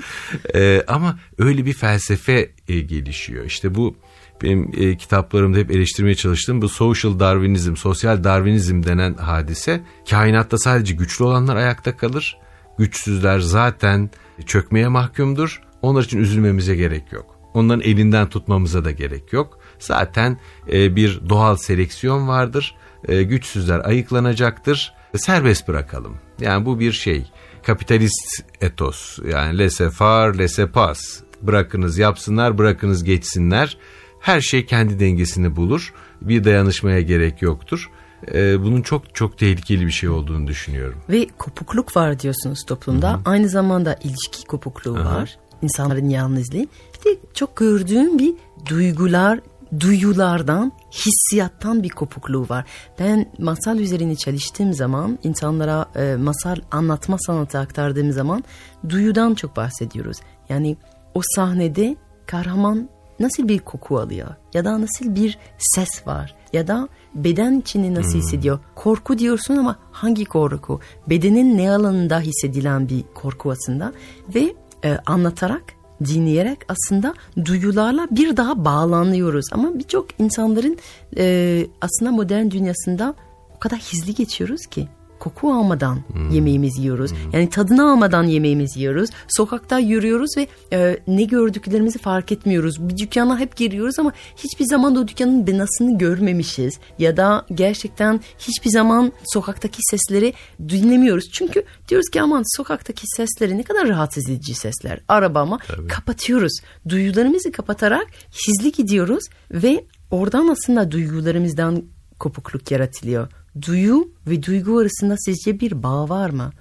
Ee, 0.55 0.83
ama 0.87 1.19
öyle 1.37 1.65
bir 1.65 1.73
felsefe 1.73 2.51
e, 2.67 2.79
gelişiyor. 2.79 3.45
İşte 3.45 3.75
bu 3.75 3.95
benim 4.43 4.71
e, 4.77 4.97
kitaplarımda 4.97 5.57
hep 5.57 5.71
eleştirmeye 5.71 6.15
çalıştığım 6.15 6.61
bu 6.61 6.69
social 6.69 7.19
darwinizm, 7.19 7.75
sosyal 7.75 8.23
darwinizm 8.23 8.83
denen 8.83 9.13
hadise 9.13 9.83
kainatta 10.09 10.57
sadece 10.57 10.93
güçlü 10.93 11.25
olanlar 11.25 11.55
ayakta 11.55 11.97
kalır. 11.97 12.37
Güçsüzler 12.77 13.39
zaten 13.39 14.09
çökmeye 14.45 14.87
mahkumdur. 14.87 15.61
Onlar 15.81 16.03
için 16.03 16.19
üzülmemize 16.19 16.75
gerek 16.75 17.11
yok. 17.11 17.35
Onların 17.53 17.81
elinden 17.81 18.29
tutmamıza 18.29 18.85
da 18.85 18.91
gerek 18.91 19.33
yok. 19.33 19.59
Zaten 19.79 20.39
e, 20.71 20.95
bir 20.95 21.29
doğal 21.29 21.55
seleksiyon 21.55 22.27
vardır. 22.27 22.75
E, 23.07 23.23
güçsüzler 23.23 23.79
ayıklanacaktır. 23.85 24.93
Serbest 25.17 25.67
bırakalım. 25.67 26.17
Yani 26.39 26.65
bu 26.65 26.79
bir 26.79 26.91
şey. 26.91 27.31
Kapitalist 27.63 28.43
etos. 28.61 29.19
Yani 29.31 29.57
laissez-faire, 29.57 30.37
laissez-passe. 30.37 31.25
Bırakınız 31.41 31.97
yapsınlar, 31.97 32.57
bırakınız 32.57 33.03
geçsinler. 33.03 33.77
Her 34.19 34.41
şey 34.41 34.65
kendi 34.65 34.99
dengesini 34.99 35.55
bulur. 35.55 35.93
Bir 36.21 36.43
dayanışmaya 36.43 37.01
gerek 37.01 37.41
yoktur. 37.41 37.89
Ee, 38.33 38.63
bunun 38.63 38.81
çok 38.81 39.15
çok 39.15 39.37
tehlikeli 39.37 39.85
bir 39.85 39.91
şey 39.91 40.09
olduğunu 40.09 40.47
düşünüyorum. 40.47 40.99
Ve 41.09 41.27
kopukluk 41.37 41.97
var 41.97 42.19
diyorsunuz 42.19 42.65
toplumda. 42.67 43.13
Hı-hı. 43.13 43.21
Aynı 43.25 43.49
zamanda 43.49 43.99
ilişki 44.03 44.47
kopukluğu 44.47 44.95
Aha. 44.95 45.15
var. 45.15 45.37
İnsanların 45.61 46.09
yalnızlığı. 46.09 46.57
Bir 46.59 47.11
de 47.11 47.17
çok 47.33 47.55
gördüğüm 47.55 48.19
bir 48.19 48.33
duygular, 48.69 49.39
duyulardan, 49.79 50.71
hissiyattan 50.91 51.83
bir 51.83 51.89
kopukluğu 51.89 52.49
var. 52.49 52.65
Ben 52.99 53.31
masal 53.39 53.79
üzerine 53.79 54.15
çalıştığım 54.15 54.73
zaman, 54.73 55.19
insanlara 55.23 55.85
e, 55.95 56.15
masal 56.15 56.55
anlatma 56.71 57.17
sanatı 57.19 57.59
aktardığım 57.59 58.11
zaman 58.11 58.43
duyudan 58.89 59.33
çok 59.33 59.55
bahsediyoruz. 59.55 60.17
Yani 60.49 60.77
o 61.13 61.21
sahnede 61.35 61.95
kahraman 62.25 62.89
nasıl 63.19 63.47
bir 63.47 63.59
koku 63.59 63.99
alıyor 63.99 64.35
ya 64.53 64.65
da 64.65 64.81
nasıl 64.81 65.15
bir 65.15 65.37
ses 65.57 66.07
var 66.07 66.35
ya 66.53 66.67
da 66.67 66.89
beden 67.15 67.59
içini 67.59 67.95
nasıl 67.95 68.13
hmm. 68.13 68.19
hissediyor. 68.19 68.59
Korku 68.75 69.17
diyorsun 69.17 69.57
ama 69.57 69.75
hangi 69.91 70.25
korku? 70.25 70.79
Bedenin 71.09 71.57
ne 71.57 71.71
alanında 71.71 72.19
hissedilen 72.19 72.89
bir 72.89 73.03
korku 73.13 73.51
aslında 73.51 73.93
ve 74.35 74.55
e, 74.83 74.97
anlatarak 75.05 75.63
dinleyerek 76.03 76.59
aslında 76.67 77.13
duyularla 77.45 78.07
bir 78.11 78.37
daha 78.37 78.65
bağlanıyoruz. 78.65 79.45
Ama 79.51 79.79
birçok 79.79 80.19
insanların 80.19 80.77
e, 81.17 81.67
aslında 81.81 82.11
modern 82.11 82.51
dünyasında 82.51 83.13
o 83.55 83.59
kadar 83.59 83.79
hızlı 83.79 84.11
geçiyoruz 84.11 84.65
ki 84.65 84.87
koku 85.25 85.53
almadan 85.53 86.03
hmm. 86.13 86.29
yemeğimizi 86.29 86.81
yiyoruz. 86.81 87.11
Hmm. 87.11 87.31
Yani 87.33 87.49
tadını 87.49 87.91
almadan 87.91 88.23
yemeğimizi 88.23 88.79
yiyoruz. 88.79 89.09
Sokakta 89.27 89.79
yürüyoruz 89.79 90.29
ve 90.37 90.47
e, 90.73 90.97
ne 91.07 91.23
gördüklerimizi 91.23 91.99
fark 91.99 92.31
etmiyoruz. 92.31 92.89
Bir 92.89 92.97
dükkana 92.97 93.39
hep 93.39 93.55
giriyoruz 93.55 93.99
ama 93.99 94.11
hiçbir 94.37 94.65
zaman 94.65 94.95
da 94.95 94.99
o 94.99 95.07
dükkanın 95.07 95.47
binasını 95.47 95.97
görmemişiz. 95.97 96.79
Ya 96.99 97.17
da 97.17 97.45
gerçekten 97.55 98.19
hiçbir 98.39 98.69
zaman 98.69 99.11
sokaktaki 99.25 99.79
sesleri 99.81 100.33
dinlemiyoruz. 100.69 101.25
Çünkü 101.31 101.63
diyoruz 101.89 102.09
ki 102.09 102.21
aman 102.21 102.43
sokaktaki 102.57 103.03
sesleri 103.15 103.57
ne 103.57 103.63
kadar 103.63 103.87
rahatsız 103.87 104.29
edici 104.29 104.53
sesler. 104.53 104.99
Araba 105.07 105.41
ama 105.41 105.59
Tabii. 105.67 105.87
kapatıyoruz. 105.87 106.59
Duyularımızı 106.89 107.51
kapatarak 107.51 108.07
hızlı 108.47 108.69
gidiyoruz 108.69 109.23
ve 109.51 109.85
oradan 110.11 110.47
aslında 110.47 110.91
duygularımızdan 110.91 111.83
kopukluk 112.19 112.71
yaratılıyor 112.71 113.27
duyu 113.61 114.07
ve 114.27 114.43
duygu 114.43 114.79
arasında 114.79 115.17
sizce 115.17 115.59
bir 115.59 115.83
bağ 115.83 116.09
var 116.09 116.29
mı? 116.29 116.53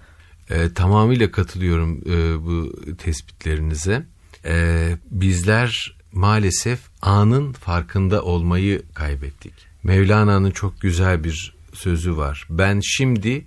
E, 0.50 0.72
tamamıyla 0.72 1.30
katılıyorum 1.30 2.00
e, 2.06 2.44
bu 2.44 2.72
tespitlerinize. 2.96 4.06
E, 4.44 4.96
bizler 5.10 5.96
maalesef 6.12 6.80
anın 7.02 7.52
farkında 7.52 8.22
olmayı 8.22 8.82
kaybettik. 8.94 9.52
Mevlana'nın 9.82 10.50
çok 10.50 10.80
güzel 10.80 11.24
bir 11.24 11.56
sözü 11.72 12.16
var. 12.16 12.46
Ben 12.50 12.80
şimdi 12.84 13.46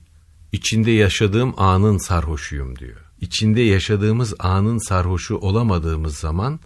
içinde 0.52 0.92
yaşadığım 0.92 1.54
anın 1.58 1.98
sarhoşuyum 1.98 2.80
diyor. 2.80 2.98
İçinde 3.22 3.62
yaşadığımız 3.62 4.34
anın 4.40 4.88
sarhoşu 4.88 5.36
olamadığımız 5.36 6.18
zaman 6.18 6.60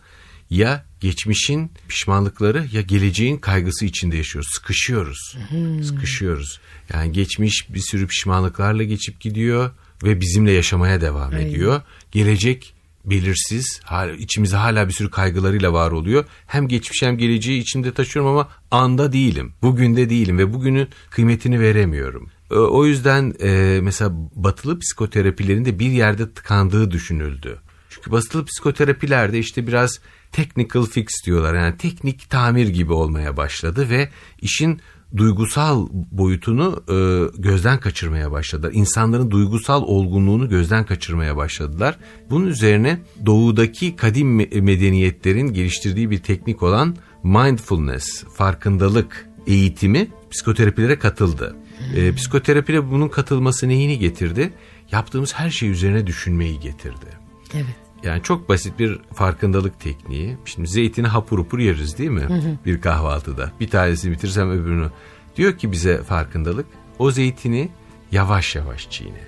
ya 0.50 0.86
geçmişin 1.02 1.72
pişmanlıkları 1.88 2.68
ya 2.72 2.82
geleceğin 2.82 3.38
kaygısı 3.38 3.86
içinde 3.86 4.18
yaşıyoruz. 4.18 4.50
Sıkışıyoruz. 4.54 5.38
Hmm. 5.50 5.84
Sıkışıyoruz. 5.84 6.60
Yani 6.94 7.12
geçmiş 7.12 7.74
bir 7.74 7.80
sürü 7.80 8.08
pişmanlıklarla 8.08 8.84
geçip 8.84 9.20
gidiyor 9.20 9.72
ve 10.04 10.22
bizimle 10.22 10.52
yaşamaya 10.52 11.02
devam 11.02 11.34
Aynen. 11.34 11.48
ediyor. 11.48 11.82
Gelecek 12.12 12.74
belirsiz, 13.06 13.82
içimize 14.18 14.58
hala 14.58 14.88
bir 14.88 14.94
sürü 14.94 15.10
kaygılarıyla 15.10 15.74
var 15.74 15.92
oluyor. 15.92 16.26
Hem 16.48 16.68
geçmiş 16.68 17.02
hem 17.02 17.18
geleceği 17.18 17.62
içimde 17.62 17.94
taşıyorum 17.94 18.32
ama 18.32 18.50
anda 18.72 19.14
değilim. 19.14 19.54
Bugün 19.62 19.96
de 19.96 20.10
değilim 20.10 20.38
ve 20.38 20.54
bugünün 20.54 20.88
kıymetini 21.10 21.60
veremiyorum. 21.60 22.30
O 22.50 22.86
yüzden 22.86 23.34
e, 23.42 23.80
mesela 23.82 24.12
batılı 24.36 24.80
psikoterapilerin 24.80 25.66
de 25.66 25.80
bir 25.80 25.92
yerde 25.92 26.34
tıkandığı 26.34 26.92
düşünüldü. 26.92 27.60
Çünkü 27.92 28.12
batılı 28.12 28.46
psikoterapilerde 28.46 29.40
işte 29.40 29.68
biraz 29.68 30.00
technical 30.32 30.86
fix 30.86 31.08
diyorlar. 31.26 31.54
Yani 31.54 31.78
teknik 31.78 32.30
tamir 32.30 32.68
gibi 32.68 32.94
olmaya 32.94 33.38
başladı 33.38 33.90
ve 33.90 34.10
işin 34.42 34.82
duygusal 35.18 35.88
boyutunu 35.92 36.84
e, 36.90 36.96
gözden 37.42 37.80
kaçırmaya 37.80 38.32
başladılar. 38.32 38.72
İnsanların 38.74 39.32
duygusal 39.32 39.84
olgunluğunu 39.84 40.50
gözden 40.50 40.86
kaçırmaya 40.86 41.38
başladılar. 41.38 41.98
Bunun 42.30 42.48
üzerine 42.48 43.00
doğudaki 43.26 43.96
kadim 43.96 44.36
medeniyetlerin 44.64 45.54
geliştirdiği 45.54 46.12
bir 46.12 46.20
teknik 46.20 46.64
olan 46.64 46.96
mindfulness, 47.24 48.24
farkındalık 48.24 49.30
eğitimi 49.48 50.08
psikoterapilere 50.32 51.00
katıldı. 51.00 51.56
E, 51.96 52.16
psikoterapide 52.16 52.92
bunun 52.92 53.08
katılması 53.08 53.68
neyini 53.68 54.00
getirdi? 54.00 54.54
Yaptığımız 54.92 55.34
her 55.34 55.50
şey 55.50 55.70
üzerine 55.70 56.08
düşünmeyi 56.08 56.60
getirdi. 56.60 57.06
Evet. 57.54 57.81
Yani 58.04 58.24
çok 58.24 58.50
basit 58.50 58.80
bir 58.80 59.00
farkındalık 59.14 59.80
tekniği. 59.80 60.38
Şimdi 60.46 60.68
zeytini 60.68 61.08
hapur 61.08 61.40
hapur 61.40 61.60
yeriz 61.60 61.98
değil 61.98 62.10
mi? 62.10 62.22
Hı 62.22 62.34
hı. 62.34 62.58
Bir 62.66 62.82
kahvaltıda. 62.82 63.52
Bir 63.60 63.70
tanesini 63.70 64.12
bitirsem 64.12 64.52
öbürünü. 64.52 64.90
Diyor 65.38 65.58
ki 65.58 65.72
bize 65.72 66.04
farkındalık. 66.04 66.66
O 67.00 67.12
zeytini 67.12 67.70
yavaş 68.12 68.56
yavaş 68.56 68.90
çiğne. 68.90 69.24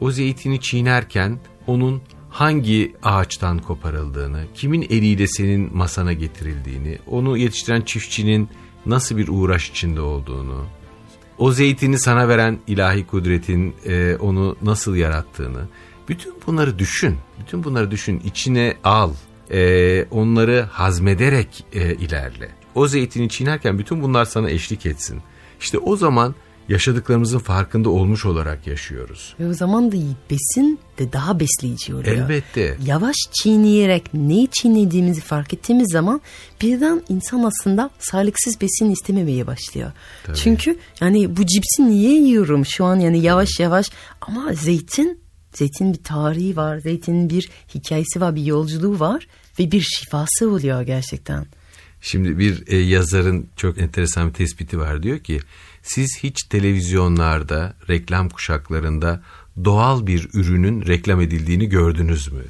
O 0.00 0.10
zeytini 0.10 0.60
çiğnerken 0.60 1.38
onun 1.66 2.02
hangi 2.30 2.94
ağaçtan 3.02 3.58
koparıldığını, 3.58 4.44
kimin 4.54 4.82
eliyle 4.82 5.26
senin 5.26 5.76
masana 5.76 6.12
getirildiğini, 6.12 6.98
onu 7.06 7.36
yetiştiren 7.36 7.80
çiftçinin 7.80 8.48
nasıl 8.86 9.16
bir 9.16 9.28
uğraş 9.28 9.70
içinde 9.70 10.00
olduğunu, 10.00 10.64
o 11.38 11.52
zeytini 11.52 11.98
sana 11.98 12.28
veren 12.28 12.58
ilahi 12.66 13.06
kudretin 13.06 13.74
e, 13.86 14.16
onu 14.16 14.56
nasıl 14.62 14.96
yarattığını, 14.96 15.68
bütün 16.08 16.34
bunları 16.46 16.78
düşün. 16.78 17.16
Bütün 17.40 17.64
bunları 17.64 17.90
düşün. 17.90 18.20
içine 18.24 18.76
al. 18.84 19.12
E, 19.50 20.04
onları 20.10 20.62
hazmederek 20.70 21.64
e, 21.72 21.94
ilerle. 21.94 22.48
O 22.74 22.88
zeytini 22.88 23.28
çiğnerken 23.28 23.78
bütün 23.78 24.02
bunlar 24.02 24.24
sana 24.24 24.50
eşlik 24.50 24.86
etsin. 24.86 25.22
İşte 25.60 25.78
o 25.78 25.96
zaman 25.96 26.34
yaşadıklarımızın 26.68 27.38
farkında 27.38 27.90
olmuş 27.90 28.24
olarak 28.24 28.66
yaşıyoruz. 28.66 29.34
Ve 29.40 29.48
o 29.48 29.52
zaman 29.52 29.92
da 29.92 29.96
besin 30.30 30.78
de 30.98 31.12
daha 31.12 31.40
besleyici 31.40 31.94
oluyor. 31.94 32.16
Elbette. 32.16 32.76
Yavaş 32.86 33.16
çiğneyerek 33.32 34.14
neyi 34.14 34.48
çiğnediğimizi 34.50 35.20
fark 35.20 35.54
ettiğimiz 35.54 35.92
zaman 35.92 36.20
birden 36.62 37.02
insan 37.08 37.42
aslında 37.42 37.90
sağlıksız 37.98 38.60
besin 38.60 38.90
istememeye 38.90 39.46
başlıyor. 39.46 39.92
Tabii. 40.24 40.36
Çünkü 40.36 40.78
yani 41.00 41.36
bu 41.36 41.46
cipsi 41.46 41.90
niye 41.90 42.20
yiyorum 42.20 42.66
şu 42.66 42.84
an 42.84 42.96
yani 42.96 43.18
yavaş 43.22 43.48
yavaş 43.60 43.90
ama 44.20 44.52
zeytin 44.52 45.25
Zeytin 45.56 45.92
bir 45.92 46.02
tarihi 46.02 46.56
var, 46.56 46.78
zeytinin 46.78 47.30
bir 47.30 47.48
hikayesi 47.74 48.20
var, 48.20 48.36
bir 48.36 48.44
yolculuğu 48.44 49.00
var 49.00 49.26
ve 49.58 49.72
bir 49.72 49.80
şifası 49.80 50.50
oluyor 50.50 50.82
gerçekten. 50.82 51.46
Şimdi 52.00 52.38
bir 52.38 52.64
e, 52.66 52.76
yazarın 52.76 53.48
çok 53.56 53.78
enteresan 53.78 54.28
bir 54.28 54.34
tespiti 54.34 54.78
var 54.78 55.02
diyor 55.02 55.18
ki 55.18 55.40
siz 55.82 56.18
hiç 56.22 56.42
televizyonlarda, 56.42 57.74
reklam 57.88 58.28
kuşaklarında 58.28 59.22
doğal 59.64 60.06
bir 60.06 60.28
ürünün 60.34 60.86
reklam 60.86 61.20
edildiğini 61.20 61.68
gördünüz 61.68 62.32
mü? 62.32 62.42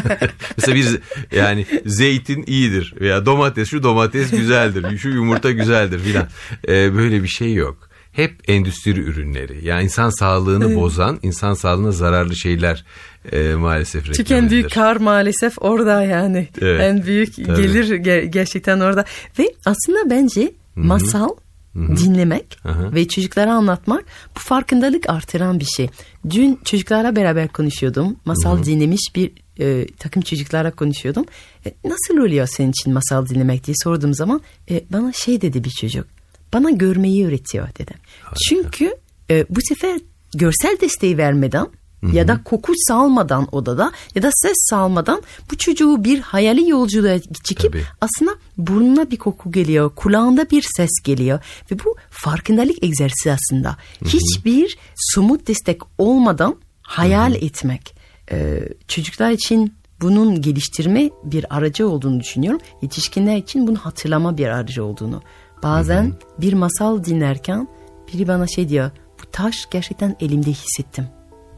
Mesela 0.56 0.74
bir 0.74 0.98
yani 1.36 1.66
zeytin 1.86 2.44
iyidir 2.46 2.94
veya 3.00 3.26
domates 3.26 3.68
şu 3.70 3.82
domates 3.82 4.30
güzeldir, 4.30 4.98
şu 4.98 5.08
yumurta 5.08 5.50
güzeldir 5.50 5.98
filan. 5.98 6.28
Ee, 6.68 6.94
böyle 6.94 7.22
bir 7.22 7.28
şey 7.28 7.54
yok. 7.54 7.87
Hep 8.18 8.50
endüstri 8.50 9.00
ürünleri. 9.00 9.64
Yani 9.64 9.84
insan 9.84 10.10
sağlığını 10.10 10.66
evet. 10.66 10.76
bozan, 10.76 11.18
insan 11.22 11.54
sağlığına 11.54 11.92
zararlı 11.92 12.36
şeyler 12.36 12.84
e, 13.32 13.54
maalesef 13.54 14.08
büyük 14.50 14.70
kar 14.70 14.96
maalesef 14.96 15.54
orada 15.60 16.02
yani. 16.02 16.48
Evet, 16.60 16.80
en 16.80 17.02
büyük 17.02 17.46
tabii. 17.46 17.62
gelir 17.62 17.84
ge- 17.84 18.24
gerçekten 18.24 18.80
orada. 18.80 19.04
Ve 19.38 19.54
aslında 19.64 20.10
bence 20.10 20.40
Hı-hı. 20.40 20.84
masal 20.84 21.28
Hı-hı. 21.72 21.96
dinlemek 21.96 22.58
Hı-hı. 22.62 22.94
ve 22.94 23.08
çocuklara 23.08 23.52
anlatmak 23.54 24.04
bu 24.36 24.40
farkındalık 24.40 25.10
artıran 25.10 25.60
bir 25.60 25.68
şey. 25.76 25.88
Dün 26.30 26.60
çocuklarla 26.64 27.16
beraber 27.16 27.48
konuşuyordum. 27.48 28.16
Masal 28.24 28.56
Hı-hı. 28.56 28.64
dinlemiş 28.64 29.02
bir 29.14 29.32
e, 29.60 29.86
takım 29.86 30.22
çocuklara 30.22 30.70
konuşuyordum. 30.70 31.24
E, 31.66 31.74
nasıl 31.84 32.18
oluyor 32.26 32.46
senin 32.46 32.70
için 32.70 32.92
masal 32.92 33.26
dinlemek 33.26 33.66
diye 33.66 33.74
sorduğum 33.84 34.14
zaman 34.14 34.40
e, 34.70 34.84
bana 34.92 35.12
şey 35.12 35.40
dedi 35.40 35.64
bir 35.64 35.70
çocuk. 35.70 36.17
Bana 36.52 36.70
görmeyi 36.70 37.26
öğretiyor 37.26 37.68
dedi. 37.78 37.92
Harika. 38.22 38.36
Çünkü 38.48 38.96
e, 39.30 39.46
bu 39.50 39.60
sefer 39.68 40.00
görsel 40.34 40.76
desteği 40.80 41.18
vermeden 41.18 41.66
Hı-hı. 42.00 42.16
ya 42.16 42.28
da 42.28 42.42
koku 42.44 42.72
salmadan 42.76 43.48
odada 43.52 43.92
ya 44.14 44.22
da 44.22 44.30
ses 44.32 44.56
salmadan 44.70 45.22
bu 45.50 45.58
çocuğu 45.58 46.04
bir 46.04 46.20
hayali 46.20 46.68
yolculuğa 46.68 47.18
çekip 47.44 47.72
Tabii. 47.72 47.82
aslında 48.00 48.34
burnuna 48.58 49.10
bir 49.10 49.16
koku 49.16 49.52
geliyor, 49.52 49.90
kulağında 49.96 50.50
bir 50.50 50.64
ses 50.76 50.90
geliyor 51.04 51.40
ve 51.70 51.78
bu 51.84 51.96
farkındalık 52.10 52.84
egzersizi 52.84 53.32
aslında. 53.32 53.68
Hı-hı. 53.68 54.08
Hiçbir 54.08 54.78
somut 54.96 55.48
destek 55.48 55.80
olmadan 55.98 56.56
hayal 56.82 57.30
Hı-hı. 57.30 57.44
etmek. 57.44 57.94
Ee, 58.32 58.68
çocuklar 58.88 59.30
için 59.30 59.74
bunun 60.00 60.42
geliştirme 60.42 61.10
bir 61.24 61.56
aracı 61.56 61.88
olduğunu 61.88 62.20
düşünüyorum. 62.20 62.60
Yetişkinler 62.82 63.36
için 63.36 63.66
bunu 63.66 63.76
hatırlama 63.76 64.38
bir 64.38 64.46
aracı 64.46 64.84
olduğunu. 64.84 65.22
Bazen 65.62 66.04
Hı-hı. 66.04 66.40
bir 66.40 66.52
masal 66.52 67.04
dinlerken 67.04 67.68
biri 68.12 68.28
bana 68.28 68.46
şey 68.46 68.68
diyor, 68.68 68.90
bu 69.22 69.30
taş 69.32 69.56
gerçekten 69.70 70.16
elimde 70.20 70.50
hissettim 70.50 71.06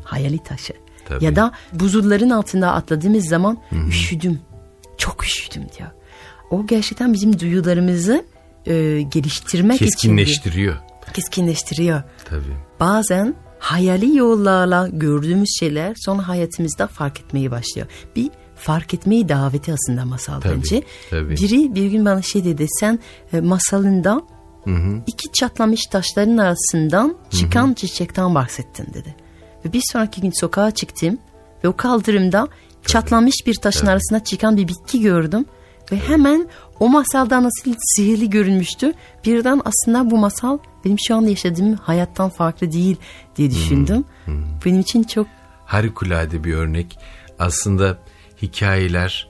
hayali 0.05 0.39
taşı. 0.39 0.73
Tabii. 1.09 1.25
Ya 1.25 1.37
da 1.37 1.53
buzulların 1.73 2.31
altında 2.31 2.73
atladığımız 2.73 3.29
zaman 3.29 3.59
Hı-hı. 3.71 3.89
üşüdüm. 3.89 4.41
Çok 4.99 5.25
üşüdüm 5.25 5.63
diyor. 5.79 5.91
O 6.51 6.67
gerçekten 6.67 7.13
bizim 7.13 7.41
duyularımızı 7.41 8.25
e, 8.67 9.03
geliştirmek 9.03 9.79
keskinleştiriyor. 9.79 10.75
için 10.75 11.13
keskinleştiriyor. 11.13 12.03
Tabii. 12.25 12.57
Bazen 12.81 13.35
hayali 13.59 14.17
yollarla 14.17 14.89
gördüğümüz 14.93 15.49
şeyler 15.61 15.95
sonra 15.97 16.29
hayatımızda 16.29 16.87
fark 16.87 17.21
etmeyi 17.21 17.51
başlıyor. 17.51 17.87
Bir 18.17 18.31
fark 18.61 18.95
etmeyi 18.95 19.29
daveti 19.29 19.73
aslında 19.73 20.05
masal 20.05 20.41
tabii, 20.41 20.57
bence. 20.57 20.83
Tabii. 21.11 21.37
Biri 21.37 21.75
bir 21.75 21.91
gün 21.91 22.05
bana 22.05 22.23
şey 22.23 22.45
dedi 22.45 22.67
sen 22.81 22.99
e, 23.33 23.41
masalında 23.41 24.23
hı 24.65 24.71
hı. 24.71 25.03
iki 25.07 25.33
çatlamış 25.33 25.87
taşların 25.87 26.37
arasından 26.37 27.17
çıkan 27.31 27.67
hı 27.67 27.71
hı. 27.71 27.75
çiçekten 27.75 28.35
bahsettin 28.35 28.87
dedi. 28.95 29.15
Ve 29.65 29.73
bir 29.73 29.83
sonraki 29.93 30.21
gün 30.21 30.31
sokağa 30.41 30.71
çıktım 30.71 31.19
ve 31.65 31.69
o 31.69 31.77
kaldırımda 31.77 32.47
Tabii. 32.47 32.87
çatlamış 32.87 33.35
bir 33.47 33.55
taşın 33.55 33.81
Tabii. 33.81 33.91
arasına 33.91 34.25
çıkan 34.25 34.57
bir 34.57 34.69
bitki 34.69 35.01
gördüm. 35.01 35.45
Ve 35.93 35.97
hemen 35.97 36.49
o 36.81 36.89
masalda 36.89 37.43
nasıl 37.43 37.75
sihirli 37.79 38.31
görünmüştü. 38.31 38.93
Birden 39.25 39.61
aslında 39.65 40.11
bu 40.11 40.19
masal 40.19 40.59
benim 40.85 40.97
şu 41.07 41.17
anda 41.17 41.31
yaşadığım 41.31 41.75
hayattan 41.75 42.31
farklı 42.31 42.73
değil 42.73 42.97
diye 43.37 43.51
düşündüm. 43.51 44.05
Hmm, 44.25 44.35
hmm. 44.35 44.45
Benim 44.65 44.81
için 44.81 45.03
çok... 45.03 45.27
Harikulade 45.67 46.45
bir 46.45 46.55
örnek. 46.55 46.99
Aslında 47.39 47.99
hikayeler 48.43 49.29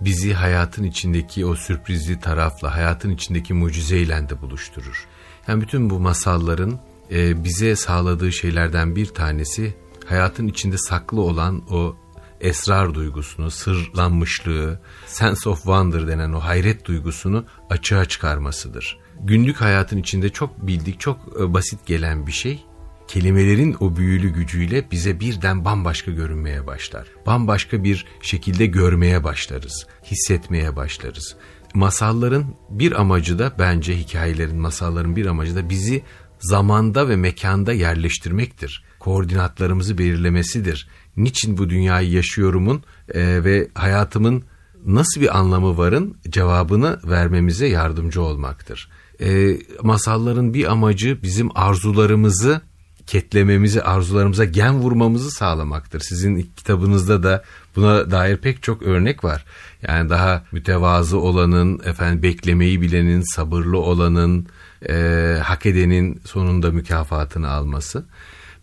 bizi 0.00 0.32
hayatın 0.32 0.84
içindeki 0.84 1.46
o 1.46 1.54
sürprizli 1.54 2.20
tarafla, 2.20 2.74
hayatın 2.74 3.10
içindeki 3.10 3.54
mucizeyle 3.54 4.28
de 4.28 4.42
buluşturur. 4.42 5.06
Yani 5.48 5.60
bütün 5.62 5.90
bu 5.90 6.00
masalların 6.00 6.80
e, 7.10 7.44
bize 7.44 7.76
sağladığı 7.76 8.32
şeylerden 8.32 8.96
bir 8.96 9.06
tanesi 9.06 9.74
hayatın 10.06 10.46
içinde 10.46 10.78
saklı 10.78 11.20
olan 11.20 11.62
o 11.70 11.96
esrar 12.40 12.94
duygusunu, 12.94 13.50
sırlanmışlığı, 13.50 14.80
sense 15.06 15.48
of 15.48 15.56
wonder 15.56 16.08
denen 16.08 16.32
o 16.32 16.40
hayret 16.40 16.84
duygusunu 16.84 17.44
açığa 17.70 18.04
çıkarmasıdır. 18.04 18.98
Günlük 19.20 19.60
hayatın 19.60 19.96
içinde 19.96 20.28
çok 20.28 20.66
bildik, 20.66 21.00
çok 21.00 21.20
e, 21.40 21.54
basit 21.54 21.86
gelen 21.86 22.26
bir 22.26 22.32
şey 22.32 22.64
kelimelerin 23.08 23.76
o 23.80 23.96
büyülü 23.96 24.28
gücüyle 24.28 24.90
bize 24.90 25.20
birden 25.20 25.64
bambaşka 25.64 26.10
görünmeye 26.10 26.66
başlar. 26.66 27.06
Bambaşka 27.26 27.84
bir 27.84 28.06
şekilde 28.22 28.66
görmeye 28.66 29.24
başlarız, 29.24 29.86
hissetmeye 30.04 30.76
başlarız. 30.76 31.36
Masalların 31.74 32.44
bir 32.70 33.00
amacı 33.00 33.38
da 33.38 33.52
bence 33.58 33.98
hikayelerin, 33.98 34.56
masalların 34.56 35.16
bir 35.16 35.26
amacı 35.26 35.56
da 35.56 35.70
bizi 35.70 36.02
zamanda 36.40 37.08
ve 37.08 37.16
mekanda 37.16 37.72
yerleştirmektir. 37.72 38.84
Koordinatlarımızı 38.98 39.98
belirlemesidir. 39.98 40.88
Niçin 41.16 41.58
bu 41.58 41.70
dünyayı 41.70 42.10
yaşıyorumun 42.10 42.82
e, 43.14 43.44
ve 43.44 43.68
hayatımın 43.74 44.44
nasıl 44.86 45.20
bir 45.20 45.38
anlamı 45.38 45.78
varın 45.78 46.16
cevabını 46.28 47.00
vermemize 47.04 47.66
yardımcı 47.66 48.22
olmaktır. 48.22 48.90
E, 49.20 49.58
masalların 49.82 50.54
bir 50.54 50.72
amacı 50.72 51.18
bizim 51.22 51.48
arzularımızı 51.54 52.60
ketlememizi, 53.08 53.82
arzularımıza 53.82 54.44
gen 54.44 54.74
vurmamızı 54.74 55.30
sağlamaktır. 55.30 56.00
Sizin 56.00 56.50
kitabınızda 56.56 57.22
da 57.22 57.44
buna 57.76 58.10
dair 58.10 58.36
pek 58.36 58.62
çok 58.62 58.82
örnek 58.82 59.24
var. 59.24 59.44
Yani 59.88 60.10
daha 60.10 60.44
mütevazı 60.52 61.18
olanın, 61.18 61.80
efendim 61.84 62.22
beklemeyi 62.22 62.80
bilenin, 62.80 63.34
sabırlı 63.34 63.78
olanın, 63.78 64.46
e, 64.88 64.94
hak 65.42 65.66
edenin 65.66 66.20
sonunda 66.24 66.70
mükafatını 66.70 67.50
alması. 67.50 68.06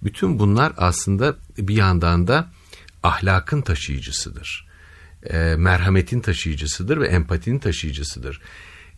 Bütün 0.03 0.39
bunlar 0.39 0.73
aslında 0.77 1.35
bir 1.57 1.75
yandan 1.75 2.27
da 2.27 2.47
ahlakın 3.03 3.61
taşıyıcısıdır. 3.61 4.67
E, 5.23 5.55
merhametin 5.57 6.19
taşıyıcısıdır 6.19 6.99
ve 6.99 7.07
empatinin 7.07 7.59
taşıyıcısıdır. 7.59 8.41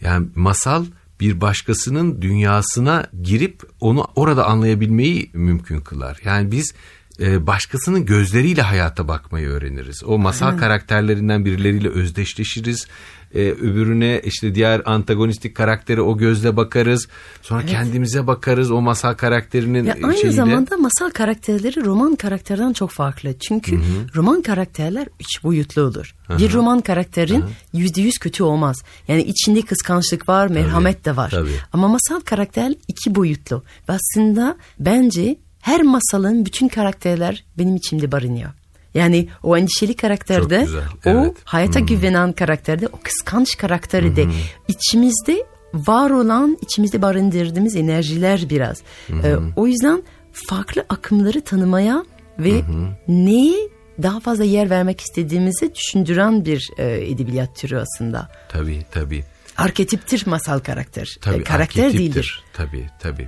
Yani 0.02 0.28
masal 0.36 0.86
bir 1.20 1.42
başkasının 1.42 2.22
dünyasına 2.22 3.08
girip 3.22 3.64
onu 3.80 4.08
orada 4.16 4.46
anlayabilmeyi 4.46 5.30
mümkün 5.34 5.80
kılar. 5.80 6.20
Yani 6.24 6.52
biz 6.52 6.74
e, 7.20 7.48
başkasının 7.48 8.06
gözleriyle 8.06 8.62
hayata 8.62 9.08
bakmayı 9.08 9.48
öğreniriz. 9.48 10.04
O 10.04 10.18
masal 10.18 10.48
Aynen. 10.48 10.60
karakterlerinden 10.60 11.46
birileriyle 11.46 11.90
özdeşleşiriz 11.90 12.88
e, 13.34 13.40
öbürüne 13.40 14.22
işte 14.24 14.56
diğer 14.56 14.82
antagonistik 14.86 15.56
karaktere 15.56 16.02
o 16.02 16.18
gözle 16.18 16.58
bakarız. 16.58 17.08
Sonra 17.42 17.62
evet. 17.62 17.72
kendimize 17.72 18.28
bakarız 18.28 18.72
o 18.72 18.82
masal 18.82 19.14
karakterinin 19.14 19.86
ya 19.86 19.94
aynı 19.94 20.14
şeyiyle. 20.14 20.32
zamanda 20.32 20.78
masal 20.78 21.10
karakterleri 21.10 21.86
roman 21.86 22.16
karakterden 22.16 22.74
çok 22.74 22.92
farklı. 22.92 23.40
Çünkü 23.40 23.76
Hı-hı. 23.76 24.16
roman 24.16 24.42
karakterler 24.42 25.08
üç 25.20 25.44
boyutlu 25.44 25.82
olur. 25.82 26.16
Hı-hı. 26.28 26.38
Bir 26.38 26.54
roman 26.54 26.82
karakterin 26.82 27.44
yüzde 27.74 28.02
yüz 28.02 28.18
kötü 28.18 28.44
olmaz. 28.44 28.78
Yani 29.08 29.22
içinde 29.22 29.62
kıskançlık 29.62 30.30
var, 30.30 30.48
merhamet 30.48 31.04
tabii, 31.04 31.16
de 31.16 31.18
var. 31.18 31.30
Tabii. 31.30 31.52
Ama 31.74 31.88
masal 31.88 32.20
karakter 32.20 32.74
iki 32.88 33.16
boyutlu. 33.16 33.64
Ve 33.90 33.94
aslında 33.94 34.58
bence 34.80 35.38
her 35.62 35.82
masalın 35.82 36.46
bütün 36.46 36.68
karakterler 36.68 37.44
benim 37.58 37.76
içimde 37.76 38.12
barınıyor. 38.12 38.52
Yani 38.98 39.28
o 39.44 39.58
endişeli 39.58 39.96
karakterde, 39.96 40.60
güzel, 40.60 40.82
o 41.06 41.10
evet. 41.10 41.34
hayata 41.44 41.80
hmm. 41.80 41.88
güvenen 41.88 42.32
karakterde, 42.32 42.88
o 42.88 43.00
kıskanç 43.04 43.58
karakterde 43.58 44.16
de 44.16 44.26
içimizde 44.68 45.46
var 45.74 46.10
olan, 46.10 46.58
içimizde 46.62 47.02
barındırdığımız 47.02 47.76
enerjiler 47.76 48.46
biraz. 48.50 48.82
Hmm. 49.08 49.26
Ee, 49.26 49.36
o 49.56 49.68
yüzden 49.68 50.04
farklı 50.32 50.86
akımları 50.90 51.42
tanımaya 51.42 52.06
ve 52.40 52.62
hmm. 52.62 52.90
neyi 53.08 53.70
daha 54.04 54.20
fazla 54.20 54.44
yer 54.44 54.70
vermek 54.70 55.02
istediğimizi 55.02 55.76
düşündüren 55.76 56.46
bir 56.46 56.70
e, 56.78 57.08
edebiyat 57.08 57.56
türü 57.56 57.78
aslında. 57.78 58.30
Tabii 58.50 58.86
tabii. 58.92 59.24
Arketiptir 59.58 60.24
masal 60.26 60.60
karakter. 60.60 61.18
Tabii, 61.22 61.38
e, 61.38 61.44
karakter 61.44 61.94
değildir. 61.94 62.44
Tabii 62.54 62.90
tabii. 63.00 63.28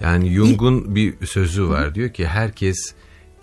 Yani 0.00 0.34
Jung'un 0.34 0.94
bir 0.94 1.26
sözü 1.26 1.68
var 1.68 1.94
diyor 1.94 2.12
ki 2.12 2.26
herkes 2.26 2.94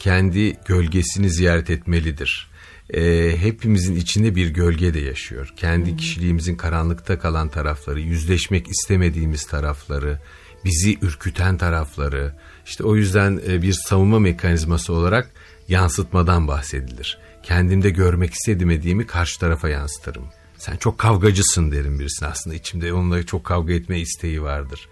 kendi 0.01 0.57
gölgesini 0.65 1.29
ziyaret 1.29 1.69
etmelidir. 1.69 2.51
E, 2.93 3.33
hepimizin 3.37 3.95
içinde 3.95 4.35
bir 4.35 4.47
gölge 4.47 4.93
de 4.93 4.99
yaşıyor. 4.99 5.53
Kendi 5.57 5.97
kişiliğimizin 5.97 6.55
karanlıkta 6.55 7.19
kalan 7.19 7.49
tarafları, 7.49 7.99
yüzleşmek 7.99 8.67
istemediğimiz 8.67 9.47
tarafları, 9.47 10.19
bizi 10.65 10.97
ürküten 11.01 11.57
tarafları. 11.57 12.35
İşte 12.65 12.83
o 12.83 12.95
yüzden 12.95 13.41
e, 13.47 13.61
bir 13.61 13.73
savunma 13.73 14.19
mekanizması 14.19 14.93
olarak 14.93 15.31
yansıtmadan 15.67 16.47
bahsedilir. 16.47 17.19
Kendimde 17.43 17.89
görmek 17.89 18.33
istemediğimi 18.33 19.07
karşı 19.07 19.39
tarafa 19.39 19.69
yansıtırım. 19.69 20.25
Sen 20.57 20.75
çok 20.75 20.97
kavgacısın 20.97 21.71
derim 21.71 21.99
birisine 21.99 22.29
aslında 22.29 22.55
içimde 22.55 22.93
onunla 22.93 23.25
çok 23.25 23.43
kavga 23.43 23.73
etme 23.73 23.99
isteği 23.99 24.41
vardır. 24.41 24.89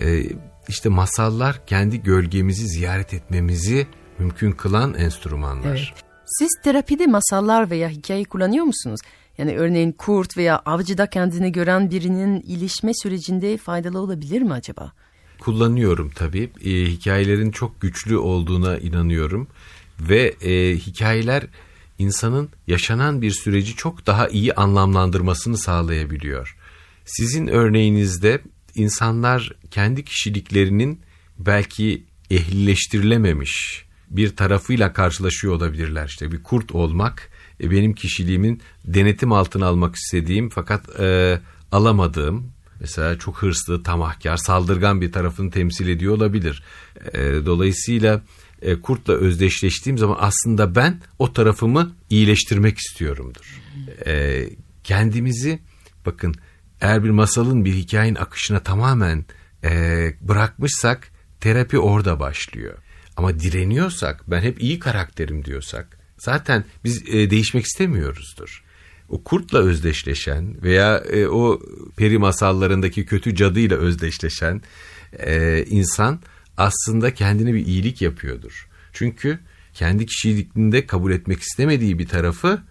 Ee, 0.00 0.22
işte 0.68 0.88
masallar 0.88 1.66
kendi 1.66 2.02
gölgemizi 2.02 2.68
ziyaret 2.68 3.14
etmemizi 3.14 3.86
mümkün 4.18 4.52
kılan 4.52 4.94
enstrümanlar. 4.94 5.70
Evet. 5.70 6.04
Siz 6.38 6.48
terapide 6.64 7.06
masallar 7.06 7.70
veya 7.70 7.88
hikaye 7.88 8.24
kullanıyor 8.24 8.64
musunuz? 8.64 9.00
Yani 9.38 9.58
örneğin 9.58 9.92
kurt 9.92 10.36
veya 10.36 10.58
avcıda 10.58 11.10
kendini 11.10 11.52
gören 11.52 11.90
birinin 11.90 12.40
ilişme 12.40 12.92
sürecinde 12.94 13.56
faydalı 13.56 13.98
olabilir 13.98 14.42
mi 14.42 14.52
acaba? 14.52 14.92
Kullanıyorum 15.40 16.10
tabii. 16.14 16.50
E, 16.64 16.70
hikayelerin 16.70 17.50
çok 17.50 17.80
güçlü 17.80 18.16
olduğuna 18.16 18.78
inanıyorum. 18.78 19.48
Ve 20.00 20.34
e, 20.42 20.76
hikayeler 20.76 21.46
insanın 21.98 22.48
yaşanan 22.66 23.22
bir 23.22 23.30
süreci 23.30 23.76
çok 23.76 24.06
daha 24.06 24.28
iyi 24.28 24.54
anlamlandırmasını 24.54 25.58
sağlayabiliyor. 25.58 26.56
Sizin 27.04 27.46
örneğinizde 27.46 28.40
insanlar 28.74 29.52
kendi 29.70 30.04
kişiliklerinin 30.04 31.00
belki 31.38 32.04
ehlileştirilememiş 32.30 33.87
bir 34.10 34.36
tarafıyla 34.36 34.92
karşılaşıyor 34.92 35.54
olabilirler. 35.54 36.06
İşte 36.06 36.32
bir 36.32 36.42
kurt 36.42 36.72
olmak 36.72 37.30
e, 37.62 37.70
benim 37.70 37.92
kişiliğimin 37.92 38.62
denetim 38.84 39.32
altına 39.32 39.66
almak 39.66 39.96
istediğim 39.96 40.48
fakat 40.48 41.00
e, 41.00 41.40
alamadığım 41.72 42.52
mesela 42.80 43.18
çok 43.18 43.42
hırslı, 43.42 43.82
tamahkar, 43.82 44.36
saldırgan 44.36 45.00
bir 45.00 45.12
tarafını 45.12 45.50
temsil 45.50 45.88
ediyor 45.88 46.14
olabilir. 46.14 46.62
E, 47.12 47.20
dolayısıyla 47.46 48.22
e, 48.62 48.80
kurtla 48.80 49.12
özdeşleştiğim 49.12 49.98
zaman 49.98 50.16
aslında 50.20 50.74
ben 50.74 51.00
o 51.18 51.32
tarafımı 51.32 51.92
iyileştirmek 52.10 52.78
istiyorumdur. 52.78 53.60
E, 54.06 54.44
kendimizi 54.84 55.58
bakın 56.06 56.34
eğer 56.80 57.04
bir 57.04 57.10
masalın 57.10 57.64
bir 57.64 57.74
hikayenin 57.74 58.14
akışına 58.14 58.60
tamamen 58.60 59.24
e, 59.64 60.14
bırakmışsak 60.20 61.10
terapi 61.40 61.78
orada 61.78 62.20
başlıyor. 62.20 62.78
Ama 63.18 63.40
direniyorsak 63.40 64.30
ben 64.30 64.40
hep 64.40 64.62
iyi 64.62 64.78
karakterim 64.78 65.44
diyorsak 65.44 65.98
zaten 66.18 66.64
biz 66.84 67.02
e, 67.08 67.30
değişmek 67.30 67.64
istemiyoruzdur. 67.64 68.64
O 69.08 69.22
kurtla 69.22 69.58
özdeşleşen 69.58 70.62
veya 70.62 70.98
e, 70.98 71.26
o 71.26 71.60
peri 71.96 72.18
masallarındaki 72.18 73.06
kötü 73.06 73.34
cadıyla 73.34 73.76
özdeşleşen 73.76 74.62
e, 75.12 75.64
insan 75.64 76.20
aslında 76.56 77.14
kendine 77.14 77.54
bir 77.54 77.66
iyilik 77.66 78.02
yapıyordur. 78.02 78.68
Çünkü 78.92 79.38
kendi 79.74 80.06
kişiliğinde 80.06 80.86
kabul 80.86 81.12
etmek 81.12 81.40
istemediği 81.40 81.98
bir 81.98 82.06
tarafı 82.08 82.62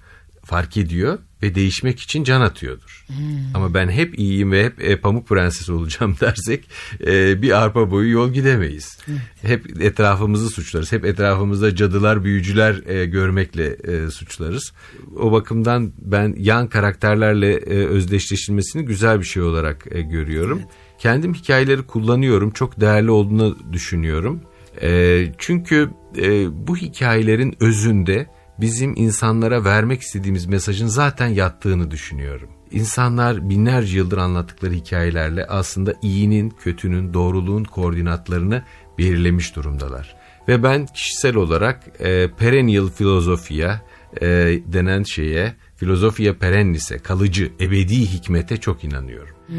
fark 0.47 0.77
ediyor 0.77 1.19
ve 1.43 1.55
değişmek 1.55 1.99
için 1.99 2.23
can 2.23 2.41
atıyordur. 2.41 3.05
Hmm. 3.07 3.15
Ama 3.53 3.73
ben 3.73 3.89
hep 3.89 4.19
iyiyim 4.19 4.51
ve 4.51 4.65
hep 4.65 4.81
e, 4.81 4.97
pamuk 4.97 5.27
prenses 5.27 5.69
olacağım 5.69 6.15
dersek 6.21 6.69
e, 7.07 7.41
bir 7.41 7.51
arpa 7.63 7.91
boyu 7.91 8.11
yol 8.11 8.33
gidemeyiz. 8.33 8.97
Hmm. 9.05 9.15
Hep 9.41 9.81
etrafımızı 9.81 10.49
suçlarız. 10.49 10.91
Hep 10.91 11.05
etrafımızda 11.05 11.75
cadılar, 11.75 12.23
büyücüler 12.23 12.87
e, 12.87 13.05
görmekle 13.05 13.65
e, 13.65 14.09
suçlarız. 14.09 14.73
O 15.15 15.31
bakımdan 15.31 15.91
ben 15.97 16.35
yan 16.37 16.67
karakterlerle 16.67 17.53
e, 17.53 17.85
özdeşleşilmesini 17.85 18.85
güzel 18.85 19.19
bir 19.19 19.25
şey 19.25 19.43
olarak 19.43 19.85
e, 19.91 20.01
görüyorum. 20.01 20.59
Evet. 20.61 20.71
Kendim 20.99 21.33
hikayeleri 21.33 21.83
kullanıyorum. 21.83 22.51
Çok 22.51 22.81
değerli 22.81 23.11
olduğunu 23.11 23.57
düşünüyorum. 23.73 24.41
E, 24.81 25.23
çünkü 25.37 25.89
e, 26.17 26.47
bu 26.67 26.77
hikayelerin 26.77 27.55
özünde 27.59 28.27
bizim 28.59 28.93
insanlara 28.95 29.65
vermek 29.65 30.01
istediğimiz 30.01 30.45
mesajın 30.45 30.87
zaten 30.87 31.27
yattığını 31.27 31.91
düşünüyorum. 31.91 32.49
İnsanlar 32.71 33.49
binlerce 33.49 33.97
yıldır 33.97 34.17
anlattıkları 34.17 34.73
hikayelerle 34.73 35.45
aslında 35.45 35.93
iyinin, 36.01 36.49
kötünün, 36.49 37.13
doğruluğun 37.13 37.63
koordinatlarını 37.63 38.63
belirlemiş 38.97 39.55
durumdalar. 39.55 40.15
Ve 40.47 40.63
ben 40.63 40.85
kişisel 40.85 41.35
olarak 41.35 41.83
e, 41.99 42.31
perennial 42.37 42.87
filozofiya 42.87 43.81
e, 44.21 44.27
denen 44.65 45.03
şeye, 45.03 45.55
filozofiya 45.75 46.37
perennis'e, 46.37 46.97
kalıcı, 46.97 47.51
ebedi 47.59 48.01
hikmete 48.01 48.57
çok 48.57 48.83
inanıyorum. 48.83 49.36
Hmm. 49.47 49.57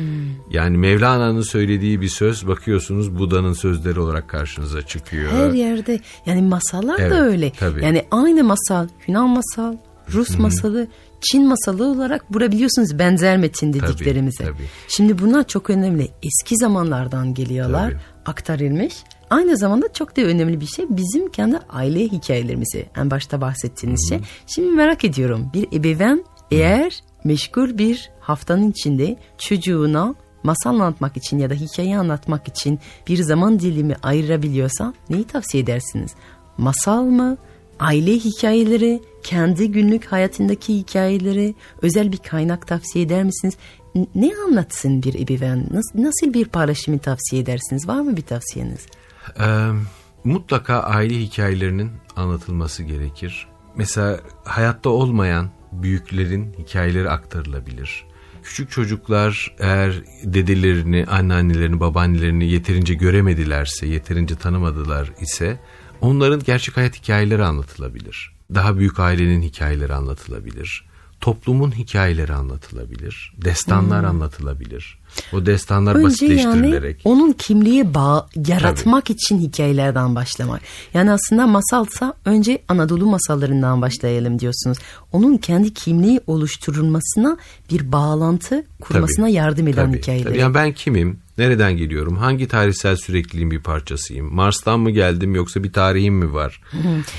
Yani 0.51 0.79
Mevlana'nın 0.79 1.41
söylediği 1.41 2.01
bir 2.01 2.09
söz 2.09 2.47
bakıyorsunuz 2.47 3.19
Buda'nın 3.19 3.53
sözleri 3.53 4.01
olarak 4.01 4.29
karşınıza 4.29 4.83
çıkıyor. 4.83 5.33
Her 5.33 5.51
yerde 5.51 6.01
yani 6.27 6.43
masallar 6.43 6.99
evet, 6.99 7.11
da 7.11 7.23
öyle. 7.23 7.53
Tabii. 7.53 7.85
Yani 7.85 8.05
aynı 8.11 8.45
masal 8.45 8.89
Yunan 9.07 9.29
masal, 9.29 9.77
Rus 10.13 10.29
hmm. 10.29 10.43
masalı, 10.43 10.89
Çin 11.21 11.49
masalı 11.49 11.87
olarak 11.87 12.33
bulabiliyorsunuz 12.33 12.99
benzer 12.99 13.37
metin 13.37 13.73
dediklerimize. 13.73 14.45
Tabii, 14.45 14.57
tabii. 14.57 14.67
Şimdi 14.89 15.19
bunlar 15.19 15.47
çok 15.47 15.71
önemli. 15.71 16.09
Eski 16.23 16.57
zamanlardan 16.57 17.35
geliyorlar, 17.35 17.91
tabii. 17.91 18.01
aktarılmış. 18.27 18.95
Aynı 19.31 19.57
zamanda 19.57 19.93
çok 19.93 20.17
da 20.17 20.23
önemli 20.23 20.61
bir 20.61 20.67
şey 20.67 20.87
bizim 20.89 21.31
kendi 21.31 21.59
aile 21.69 22.01
hikayelerimizi 22.01 22.87
en 22.97 23.11
başta 23.11 23.41
bahsettiğiniz 23.41 24.11
Hı-hı. 24.11 24.19
şey. 24.19 24.29
Şimdi 24.47 24.71
merak 24.71 25.05
ediyorum 25.05 25.51
bir 25.55 25.69
ebeveyn 25.73 26.25
eğer 26.51 27.01
meşgul 27.25 27.79
bir 27.79 28.11
haftanın 28.21 28.71
içinde 28.71 29.17
çocuğuna 29.39 30.15
masal 30.43 30.71
anlatmak 30.71 31.17
için 31.17 31.39
ya 31.39 31.51
da 31.51 31.55
hikaye 31.55 31.99
anlatmak 31.99 32.49
için 32.49 32.79
bir 33.09 33.23
zaman 33.23 33.61
dilimi 33.61 33.97
ayırabiliyorsa 34.03 34.95
neyi 35.11 35.25
tavsiye 35.25 35.63
edersiniz? 35.63 36.15
Masal 36.59 37.03
mı? 37.03 37.37
Aile 37.81 38.13
hikayeleri, 38.13 39.03
kendi 39.23 39.73
günlük 39.73 40.05
hayatındaki 40.05 40.75
hikayeleri, 40.75 41.55
özel 41.83 42.13
bir 42.13 42.19
kaynak 42.19 42.67
tavsiye 42.67 43.05
eder 43.05 43.25
misiniz? 43.25 43.57
Ne 44.15 44.33
anlatsın 44.47 45.03
bir 45.03 45.15
ebeveyn? 45.15 45.67
Nasıl, 45.71 46.03
nasıl 46.03 46.35
bir 46.35 46.45
paylaşımı 46.45 46.99
tavsiye 46.99 47.43
edersiniz? 47.43 47.89
Var 47.89 48.01
mı 48.01 48.17
bir 48.17 48.23
tavsiyeniz? 48.23 48.87
Ee, 49.41 49.69
mutlaka 50.25 50.81
aile 50.81 51.21
hikayelerinin 51.21 51.91
anlatılması 52.17 52.83
gerekir. 52.83 53.49
Mesela 53.77 54.21
hayatta 54.45 54.91
olmayan 54.91 55.49
büyüklerin 55.73 56.55
hikayeleri 56.59 57.11
aktarılabilir. 57.11 58.05
Küçük 58.43 58.71
çocuklar 58.71 59.55
eğer 59.59 60.03
dedelerini, 60.25 61.07
anneannelerini, 61.07 61.81
babaannelerini 61.81 62.51
yeterince 62.51 62.95
göremedilerse, 62.95 63.87
yeterince 63.87 64.35
tanımadılar 64.37 65.13
ise 65.21 65.61
onların 66.01 66.43
gerçek 66.43 66.77
hayat 66.77 67.03
hikayeleri 67.03 67.45
anlatılabilir. 67.45 68.33
Daha 68.55 68.79
büyük 68.79 69.01
ailenin 69.01 69.43
hikayeleri 69.43 69.95
anlatılabilir 69.95 70.89
toplumun 71.21 71.71
hikayeleri 71.71 72.33
anlatılabilir, 72.33 73.35
destanlar 73.37 74.03
hmm. 74.03 74.09
anlatılabilir. 74.09 74.98
O 75.33 75.47
destanlar 75.47 75.95
Önce 75.95 76.07
basitleştirilerek. 76.07 77.07
Yani 77.07 77.15
onun 77.15 77.33
kimliği 77.33 77.95
bağ 77.95 78.29
yaratmak 78.47 79.07
Tabii. 79.07 79.15
için 79.15 79.39
hikayelerden 79.39 80.15
başlamak. 80.15 80.61
Yani 80.95 81.11
aslında 81.11 81.47
masalsa 81.47 82.15
önce 82.25 82.63
Anadolu 82.69 83.07
masallarından 83.07 83.83
başlayalım 83.83 84.39
diyorsunuz. 84.39 84.79
Onun 85.13 85.37
kendi 85.37 85.75
kimliği 85.75 86.21
oluşturulmasına 86.27 87.37
bir 87.71 87.93
bağlantı 87.93 88.65
kurmasına 88.81 89.25
Tabii. 89.27 89.35
yardım 89.35 89.69
eden 89.69 89.87
Tabii. 89.87 89.99
hikayeler. 89.99 90.25
Tabii. 90.29 90.39
Yani 90.39 90.55
ben 90.55 90.73
kimim? 90.73 91.19
Nereden 91.39 91.77
geliyorum? 91.77 92.17
Hangi 92.17 92.49
tarihsel 92.49 92.97
sürekliliğin 92.97 93.51
bir 93.51 93.63
parçasıyım? 93.63 94.35
Mars'tan 94.35 94.81
mı 94.81 94.91
geldim 94.91 95.35
yoksa 95.35 95.65
bir 95.65 95.73
tarihim 95.73 96.15
mi 96.15 96.33
var? 96.33 96.61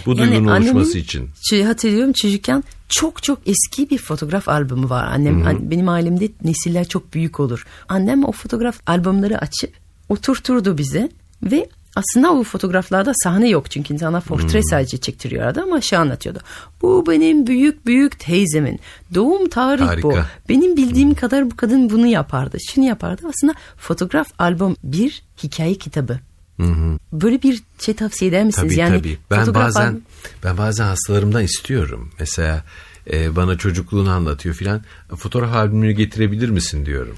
Bu 0.05 0.09
yani 0.09 0.31
duygunun 0.31 0.47
oluşması 0.47 0.97
için. 0.97 1.29
Hatırlıyorum 1.65 2.13
çocukken 2.13 2.63
çok 2.89 3.23
çok 3.23 3.39
eski 3.45 3.89
bir 3.89 3.97
fotoğraf 3.97 4.49
albümü 4.49 4.89
var. 4.89 5.03
Annem 5.03 5.45
hı 5.45 5.49
hı. 5.49 5.71
benim 5.71 5.89
ailemde 5.89 6.29
nesiller 6.43 6.87
çok 6.87 7.13
büyük 7.13 7.39
olur. 7.39 7.65
Annem 7.89 8.23
o 8.23 8.31
fotoğraf 8.31 8.79
albümleri 8.87 9.37
açıp 9.37 9.73
oturturdu 10.09 10.77
bize 10.77 11.09
ve 11.43 11.69
aslında 11.95 12.33
o 12.33 12.43
fotoğraflarda 12.43 13.11
sahne 13.23 13.49
yok 13.49 13.71
çünkü 13.71 13.93
insana 13.93 14.19
portre 14.19 14.59
hmm. 14.59 14.69
sadece 14.69 14.97
çektiriyordu 14.97 15.61
ama 15.61 15.81
şey 15.81 15.99
anlatıyordu. 15.99 16.39
Bu 16.81 17.05
benim 17.07 17.47
büyük 17.47 17.85
büyük 17.85 18.19
teyzemin 18.19 18.79
doğum 19.13 19.49
tarihi 19.49 19.85
Harika. 19.85 20.09
bu. 20.09 20.15
Benim 20.49 20.77
bildiğim 20.77 21.13
kadar 21.13 21.51
bu 21.51 21.55
kadın 21.55 21.89
bunu 21.89 22.07
yapardı. 22.07 22.57
Şunu 22.73 22.85
yapardı. 22.85 23.21
Aslında 23.29 23.53
fotoğraf 23.77 24.27
albüm 24.39 24.75
bir 24.83 25.23
hikaye 25.43 25.75
kitabı. 25.75 26.19
Hı 26.59 26.63
hı. 26.63 26.99
Böyle 27.13 27.41
bir 27.41 27.61
şey 27.79 27.95
tavsiye 27.95 28.29
eder 28.29 28.45
misiniz? 28.45 28.67
Tabii 28.67 28.79
yani 28.79 28.97
tabii. 28.97 29.17
Ben 29.31 29.53
bazen 29.53 29.87
albüm... 29.87 30.01
ben 30.43 30.57
bazen 30.57 30.85
hastalarımdan 30.85 31.43
istiyorum. 31.43 32.11
Mesela 32.19 32.63
e, 33.11 33.35
bana 33.35 33.57
çocukluğunu 33.57 34.09
anlatıyor 34.09 34.55
filan. 34.55 34.83
Fotoğraf 35.17 35.55
albümünü 35.55 35.91
getirebilir 35.91 36.49
misin 36.49 36.85
diyorum. 36.85 37.15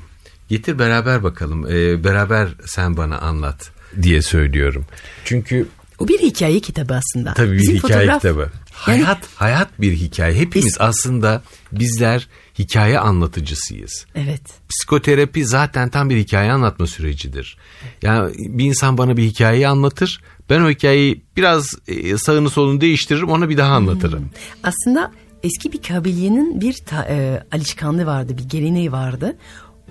Getir 0.49 0.79
beraber 0.79 1.23
bakalım. 1.23 1.71
E, 1.71 2.03
beraber 2.03 2.49
sen 2.65 2.97
bana 2.97 3.17
anlat 3.17 3.71
diye 4.01 4.21
söylüyorum. 4.21 4.85
Çünkü 5.25 5.67
o 5.99 6.07
bir 6.07 6.19
hikaye 6.19 6.59
kitabı 6.59 6.93
aslında. 6.95 7.33
Tabii 7.33 7.51
bir 7.51 7.59
Bizim 7.59 7.75
hikaye 7.75 7.93
fotoğraf... 7.93 8.21
kitabı. 8.21 8.49
Hayat 8.71 9.07
yani, 9.07 9.17
hayat 9.35 9.81
bir 9.81 9.93
hikaye. 9.93 10.35
Hepimiz 10.35 10.65
biz... 10.65 10.77
aslında 10.79 11.41
bizler 11.71 12.27
hikaye 12.59 12.99
anlatıcısıyız. 12.99 14.05
Evet. 14.15 14.41
Psikoterapi 14.69 15.45
zaten 15.45 15.89
tam 15.89 16.09
bir 16.09 16.17
hikaye 16.17 16.51
anlatma 16.51 16.87
sürecidir. 16.87 17.57
Yani 18.01 18.33
bir 18.37 18.65
insan 18.65 18.97
bana 18.97 19.17
bir 19.17 19.23
hikayeyi 19.23 19.67
anlatır. 19.67 20.21
Ben 20.49 20.61
o 20.61 20.69
hikayeyi 20.69 21.21
biraz 21.37 21.75
e, 21.87 22.17
sağını 22.17 22.49
solunu 22.49 22.81
değiştiririm 22.81 23.29
ona 23.29 23.49
bir 23.49 23.57
daha 23.57 23.73
anlatırım. 23.73 24.19
Hmm. 24.19 24.29
Aslında 24.63 25.11
eski 25.43 25.73
bir 25.73 25.81
kabilenin 25.81 26.61
bir 26.61 26.73
ta, 26.73 27.05
e, 27.09 27.43
alışkanlığı 27.51 28.05
vardı, 28.05 28.37
bir 28.37 28.43
geleneği 28.43 28.91
vardı. 28.91 29.37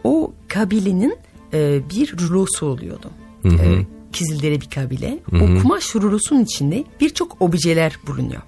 O 0.05 0.35
kabilenin 0.49 1.19
e, 1.53 1.81
bir 1.91 2.19
rulosu 2.19 2.67
oluyordu. 2.67 3.11
Hı 3.43 3.49
hı. 3.49 3.63
E, 3.63 3.87
Kızıldere 4.19 4.61
bir 4.61 4.71
kabile. 4.71 5.19
O 5.33 5.63
kumaş 5.63 5.95
rulosunun 5.95 6.45
içinde 6.45 6.85
birçok 7.01 7.43
objeler 7.43 7.99
bulunuyor. 8.07 8.43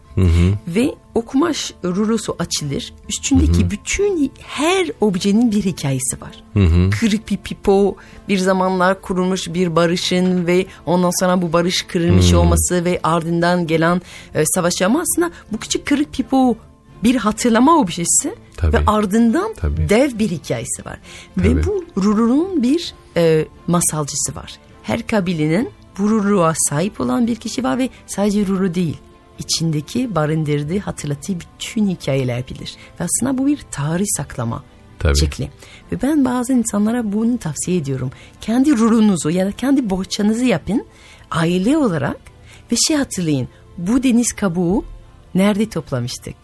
Ve 0.68 0.94
o 1.14 1.22
kumaş 1.22 1.72
rulosu 1.84 2.36
açılır. 2.38 2.94
Üstündeki 3.08 3.70
bütün 3.70 4.32
her 4.38 4.86
objenin 5.00 5.52
bir 5.52 5.64
hikayesi 5.64 6.20
var. 6.20 6.44
Kırık 7.00 7.30
bir 7.30 7.36
pipo, 7.36 7.96
bir 8.28 8.38
zamanlar 8.38 9.00
kurulmuş 9.00 9.54
bir 9.54 9.76
barışın 9.76 10.46
ve 10.46 10.66
ondan 10.86 11.20
sonra 11.20 11.42
bu 11.42 11.52
barış 11.52 11.82
kırılmış 11.82 12.32
olması 12.34 12.84
ve 12.84 13.00
ardından 13.02 13.66
gelen 13.66 14.02
e, 14.34 14.44
savaş 14.46 14.82
ama 14.82 15.00
aslında 15.00 15.30
bu 15.52 15.58
küçük 15.58 15.86
kırık 15.86 16.12
pipo 16.12 16.56
bir 17.04 17.16
hatırlama 17.16 17.78
objesi 17.78 18.34
Tabii. 18.56 18.72
ve 18.72 18.78
ardından 18.86 19.54
Tabii. 19.54 19.88
dev 19.88 20.18
bir 20.18 20.30
hikayesi 20.30 20.84
var. 20.84 20.98
Tabii. 21.36 21.56
Ve 21.56 21.66
bu 21.66 21.84
Rurur'un 21.96 22.62
bir 22.62 22.94
e, 23.16 23.44
masalcısı 23.66 24.34
var. 24.34 24.58
Her 24.82 25.06
kabilenin 25.06 25.70
bu 25.98 26.10
Rurur'a 26.10 26.54
sahip 26.56 27.00
olan 27.00 27.26
bir 27.26 27.36
kişi 27.36 27.64
var 27.64 27.78
ve 27.78 27.88
sadece 28.06 28.46
Ruru 28.46 28.74
değil. 28.74 28.98
İçindeki 29.42 30.14
barındırdığı 30.14 30.78
hatırlattığı 30.78 31.34
bütün 31.40 31.88
hikayeler 31.88 32.48
bilir. 32.48 32.74
Ve 33.00 33.04
aslında 33.04 33.38
bu 33.38 33.46
bir 33.46 33.58
tarih 33.70 34.06
saklama 34.16 34.64
Tabii. 34.98 35.18
şekli. 35.18 35.50
Ve 35.92 36.02
ben 36.02 36.24
bazı 36.24 36.52
insanlara 36.52 37.12
bunu 37.12 37.38
tavsiye 37.38 37.76
ediyorum. 37.76 38.10
Kendi 38.40 38.76
rurunuzu 38.76 39.30
ya 39.30 39.46
da 39.46 39.52
kendi 39.52 39.90
bohçanızı 39.90 40.44
yapın 40.44 40.86
aile 41.30 41.76
olarak 41.76 42.20
ve 42.72 42.76
şey 42.86 42.96
hatırlayın. 42.96 43.48
Bu 43.78 44.02
deniz 44.02 44.32
kabuğu 44.32 44.84
nerede 45.34 45.68
toplamıştık? 45.68 46.34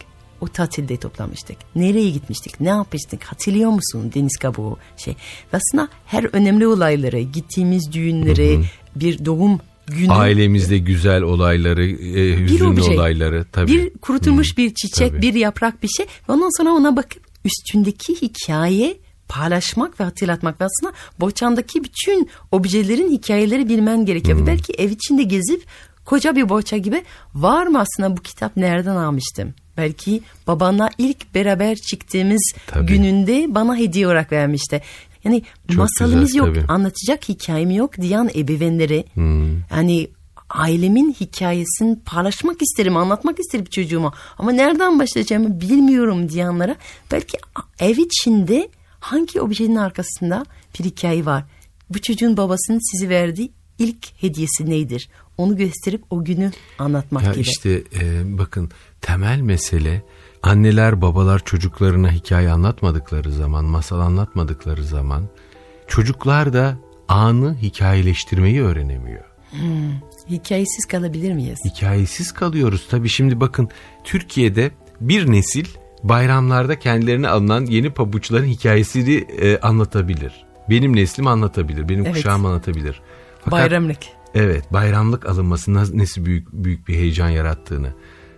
O 0.41 0.47
tatilde 0.47 0.97
toplamıştık. 0.97 1.57
Nereye 1.75 2.09
gitmiştik? 2.09 2.59
Ne 2.59 2.69
yapmıştık? 2.69 3.23
Hatırlıyor 3.23 3.69
musun 3.69 4.11
deniz 4.15 4.37
kabuğu? 4.37 4.77
Şey. 4.97 5.15
Ve 5.53 5.57
aslında 5.57 5.89
her 6.05 6.23
önemli 6.33 6.67
olayları, 6.67 7.19
gittiğimiz 7.19 7.91
düğünleri, 7.91 8.63
bir 8.95 9.25
doğum 9.25 9.59
günü. 9.91 10.11
Ailemizde 10.11 10.77
güzel 10.77 11.21
olayları, 11.21 11.85
e, 11.85 12.37
hüzünlü 12.37 12.67
obje, 12.67 12.91
olayları 12.91 13.45
tabii. 13.51 13.71
Bir 13.71 13.89
kurutulmuş 13.89 14.53
Hı, 14.53 14.57
bir 14.57 14.73
çiçek, 14.73 15.11
tabii. 15.11 15.21
bir 15.21 15.33
yaprak 15.33 15.83
bir 15.83 15.87
şey. 15.87 16.05
Ondan 16.27 16.57
sonra 16.57 16.71
ona 16.71 16.95
bakıp 16.95 17.23
üstündeki 17.45 18.21
hikaye 18.21 18.97
paylaşmak 19.27 19.99
ve 19.99 20.03
hatırlatmak 20.03 20.61
ve 20.61 20.65
aslında 20.65 20.93
bohçandaki 21.19 21.83
bütün 21.83 22.29
objelerin 22.51 23.11
hikayeleri 23.11 23.69
bilmen 23.69 24.05
gerekiyor. 24.05 24.41
Ve 24.41 24.47
belki 24.47 24.73
ev 24.73 24.89
içinde 24.89 25.23
gezip 25.23 25.65
koca 26.05 26.35
bir 26.35 26.49
bohça 26.49 26.77
gibi 26.77 27.03
var 27.35 27.67
mı 27.67 27.79
aslında 27.79 28.17
bu 28.17 28.21
kitap 28.21 28.57
nereden 28.57 28.95
almıştım? 28.95 29.53
Belki 29.77 30.21
babana 30.47 30.89
ilk 30.97 31.35
beraber 31.35 31.75
çıktığımız 31.75 32.53
Tabii. 32.67 32.85
gününde 32.85 33.45
bana 33.49 33.77
hediye 33.77 34.07
olarak 34.07 34.31
vermişti. 34.31 34.81
Yani 35.23 35.43
Çok 35.67 35.77
masalımız 35.77 36.27
güzel, 36.27 36.37
yok, 36.39 36.55
tabii. 36.55 36.65
anlatacak 36.67 37.29
hikayem 37.29 37.71
yok 37.71 37.97
diyen 37.97 38.29
ebeveynleri. 38.35 39.05
Yani 39.71 40.07
ailemin 40.49 41.13
hikayesini 41.19 41.99
paylaşmak 42.05 42.61
isterim, 42.61 42.97
anlatmak 42.97 43.39
isterim 43.39 43.65
çocuğuma. 43.65 44.13
Ama 44.37 44.51
nereden 44.51 44.99
başlayacağımı 44.99 45.61
bilmiyorum 45.61 46.29
diyenlere 46.29 46.75
belki 47.11 47.37
ev 47.79 47.97
içinde 47.97 48.69
hangi 48.99 49.41
objenin 49.41 49.75
arkasında 49.75 50.45
bir 50.79 50.83
hikaye 50.85 51.25
var. 51.25 51.43
Bu 51.89 52.01
çocuğun 52.01 52.37
babasının 52.37 52.91
sizi 52.91 53.09
verdiği 53.09 53.51
ilk 53.79 54.21
hediyesi 54.21 54.69
nedir? 54.69 55.09
Onu 55.37 55.57
gösterip 55.57 56.03
o 56.09 56.23
günü 56.25 56.51
anlatmak 56.79 57.23
Ya 57.23 57.31
gibi. 57.31 57.41
işte 57.41 57.83
e, 58.01 58.37
bakın 58.37 58.69
temel 59.01 59.41
mesele 59.41 60.01
anneler 60.43 61.01
babalar 61.01 61.39
çocuklarına 61.45 62.11
hikaye 62.11 62.51
anlatmadıkları 62.51 63.31
zaman, 63.31 63.65
masal 63.65 63.99
anlatmadıkları 63.99 64.83
zaman 64.83 65.23
çocuklar 65.87 66.53
da 66.53 66.77
anı 67.07 67.57
hikayeleştirmeyi 67.61 68.61
öğrenemiyor. 68.61 69.23
Hikayesiz 70.29 70.85
kalabilir 70.85 71.33
miyiz? 71.33 71.59
Hikayesiz 71.65 72.31
kalıyoruz 72.31 72.87
tabii 72.89 73.09
şimdi 73.09 73.39
bakın 73.39 73.69
Türkiye'de 74.03 74.71
bir 75.01 75.31
nesil 75.31 75.65
bayramlarda 76.03 76.79
kendilerine 76.79 77.27
alınan 77.29 77.65
yeni 77.65 77.89
pabuçların 77.89 78.45
hikayesini 78.45 79.13
e, 79.41 79.59
anlatabilir. 79.59 80.45
Benim 80.69 80.95
neslim 80.95 81.27
anlatabilir, 81.27 81.89
benim 81.89 82.05
Evet. 82.05 82.15
kuşağım 82.15 82.45
anlatabilir. 82.45 83.01
Fakat- 83.39 83.51
Bayramlık. 83.51 83.97
Evet 84.35 84.73
bayramlık 84.73 85.25
alınması 85.25 85.73
nasıl 85.73 86.25
büyük 86.25 86.53
büyük 86.53 86.87
bir 86.87 86.95
heyecan 86.95 87.29
yarattığını 87.29 87.93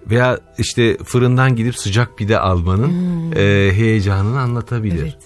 veya 0.09 0.39
işte 0.57 0.97
fırından 0.97 1.55
gidip 1.55 1.77
sıcak 1.77 2.17
pide 2.17 2.39
almanın 2.39 2.91
e, 3.35 3.71
heyecanını 3.73 4.39
anlatabilir. 4.39 4.95
Hmm. 4.97 5.03
Evet. 5.03 5.17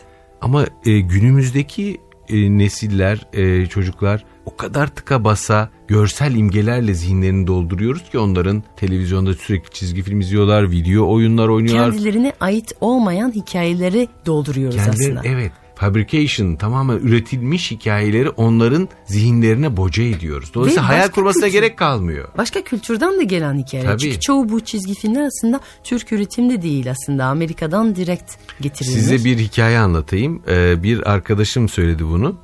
Ama 0.41 0.65
e, 0.85 0.99
günümüzdeki 0.99 1.97
e, 2.29 2.57
nesiller, 2.57 3.27
e, 3.33 3.65
çocuklar 3.65 4.25
o 4.45 4.55
kadar 4.55 4.87
tıka 4.87 5.23
basa 5.23 5.69
görsel 5.87 6.35
imgelerle 6.35 6.93
zihinlerini 6.93 7.47
dolduruyoruz 7.47 8.09
ki 8.09 8.19
onların 8.19 8.63
televizyonda 8.75 9.33
sürekli 9.33 9.71
çizgi 9.71 10.01
film 10.01 10.19
izliyorlar, 10.19 10.71
video 10.71 11.13
oyunlar 11.13 11.47
oynuyorlar. 11.47 11.91
Kendilerine 11.91 12.33
ait 12.39 12.73
olmayan 12.81 13.31
hikayeleri 13.31 14.07
dolduruyoruz 14.25 14.75
Kendileri- 14.77 14.89
aslında. 15.19 15.21
evet 15.25 15.51
fabrication 15.75 16.55
tamamen 16.55 16.97
üretilmiş 16.97 17.71
hikayeleri 17.71 18.29
onların 18.29 18.89
zihinlerine 19.05 19.77
boca 19.77 20.03
ediyoruz. 20.03 20.51
Dolayısıyla 20.53 20.83
Ve 20.83 20.87
hayal 20.93 21.07
kurmasına 21.09 21.45
kültür- 21.45 21.59
gerek 21.59 21.77
kalmıyor. 21.77 22.27
Başka 22.37 22.63
kültürden 22.63 23.19
de 23.19 23.23
gelen 23.23 23.57
hikayeler. 23.57 23.89
Tabii. 23.91 24.01
Çünkü 24.01 24.19
çoğu 24.19 24.49
bu 24.49 24.59
çizgi 24.59 24.93
filmler 24.93 25.23
aslında 25.25 25.59
Türk 25.83 26.11
üretimde 26.11 26.61
değil 26.61 26.91
aslında. 26.91 27.25
Amerika'dan 27.25 27.95
direkt 27.95 28.31
getirilmiş. 28.61 28.99
Size 29.01 29.25
bir 29.29 29.37
hikaye 29.37 29.79
anlatayım. 29.79 30.41
Ee, 30.47 30.83
bir 30.83 31.11
arkadaşım 31.11 31.69
söyledi 31.69 32.05
bunu. 32.05 32.35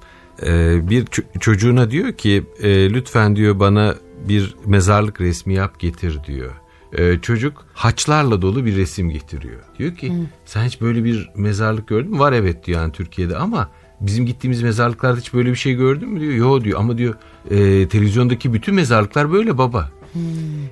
Ee, 0.44 0.90
bir 0.90 1.06
ço- 1.06 1.40
çocuğuna 1.40 1.92
diyor 1.92 2.14
ki 2.14 2.44
e, 2.64 2.90
lütfen 2.94 3.36
diyor 3.36 3.60
bana 3.60 3.96
bir 4.28 4.56
mezarlık 4.66 5.22
resmi 5.22 5.54
yap 5.54 5.80
getir 5.80 6.20
diyor. 6.28 6.52
Ee, 6.98 7.20
çocuk 7.22 7.66
haçlarla 7.74 8.42
dolu 8.42 8.66
bir 8.66 8.76
resim 8.76 9.10
getiriyor. 9.10 9.60
Diyor 9.80 9.96
ki 9.96 10.14
sen 10.46 10.66
hiç 10.66 10.82
böyle 10.82 11.04
bir 11.04 11.30
mezarlık 11.36 11.88
gördün 11.88 12.12
mü? 12.12 12.20
Var 12.20 12.34
evet 12.34 12.66
diyor 12.66 12.82
yani 12.82 12.92
Türkiye'de 12.92 13.38
ama 13.38 13.70
bizim 14.02 14.26
gittiğimiz 14.26 14.62
mezarlıklarda 14.62 15.20
hiç 15.20 15.34
böyle 15.34 15.50
bir 15.50 15.56
şey 15.56 15.74
gördün 15.74 16.10
mü 16.10 16.20
diyor. 16.20 16.34
Yo 16.34 16.64
diyor 16.64 16.80
ama 16.80 16.98
diyor 16.98 17.16
e, 17.52 17.88
televizyondaki 17.88 18.54
bütün 18.54 18.76
mezarlıklar 18.76 19.32
böyle 19.32 19.58
baba. 19.58 19.92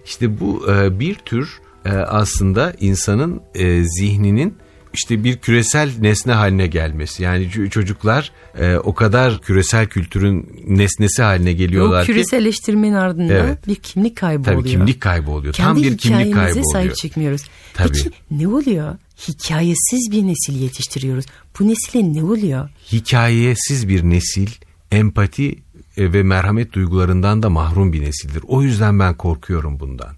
İşte 0.05 0.39
bu 0.39 0.71
e, 0.71 0.99
bir 0.99 1.15
tür 1.15 1.59
e, 1.85 1.89
aslında 1.89 2.73
insanın 2.79 3.41
e, 3.55 3.83
zihninin 3.83 4.57
işte 4.93 5.23
bir 5.23 5.37
küresel 5.37 5.91
nesne 5.99 6.33
haline 6.33 6.67
gelmesi. 6.67 7.23
Yani 7.23 7.49
çocuklar 7.69 8.31
e, 8.59 8.75
o 8.75 8.93
kadar 8.93 9.41
küresel 9.41 9.87
kültürün 9.87 10.63
nesnesi 10.67 11.21
haline 11.21 11.49
o 11.51 11.53
geliyorlar 11.53 12.05
ki 12.05 12.11
küreselleştirmenin 12.11 12.93
ardından 12.93 13.29
Evet. 13.29 13.67
bir 13.67 13.75
kimlik 13.75 14.17
kaybı 14.17 14.43
tabii 14.43 14.55
oluyor. 14.57 14.71
kimlik 14.73 15.01
kaybı 15.01 15.31
oluyor. 15.31 15.53
Kendi 15.53 15.81
Tam 15.81 15.91
bir 15.91 15.97
kimlik 15.97 16.33
kaybı 16.33 16.51
oluyor. 16.51 16.73
sahip 16.73 16.95
çıkmıyoruz. 16.95 17.41
Tabii. 17.73 17.87
Peki 17.93 18.11
ne 18.31 18.47
oluyor? 18.47 18.95
Hikayesiz 19.27 20.11
bir 20.11 20.23
nesil 20.23 20.61
yetiştiriyoruz. 20.61 21.25
Bu 21.59 21.67
nesile 21.67 22.13
ne 22.13 22.23
oluyor? 22.23 22.69
Hikayesiz 22.91 23.87
bir 23.89 24.03
nesil 24.03 24.49
empati 24.91 25.49
e, 25.97 26.13
ve 26.13 26.23
merhamet 26.23 26.73
duygularından 26.73 27.43
da 27.43 27.49
mahrum 27.49 27.93
bir 27.93 28.01
nesildir. 28.01 28.43
O 28.47 28.61
yüzden 28.61 28.99
ben 28.99 29.13
korkuyorum 29.13 29.79
bundan. 29.79 30.15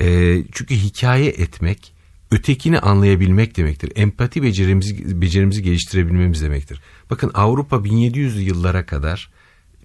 E, 0.00 0.36
çünkü 0.52 0.74
hikaye 0.74 1.28
etmek 1.30 1.92
ötekini 2.30 2.78
anlayabilmek 2.78 3.56
demektir. 3.56 3.92
Empati 3.96 4.42
becerimizi, 4.42 5.20
becerimizi 5.20 5.62
geliştirebilmemiz 5.62 6.42
demektir. 6.42 6.80
Bakın 7.10 7.30
Avrupa 7.34 7.76
1700'lü 7.76 8.40
yıllara 8.40 8.86
kadar 8.86 9.30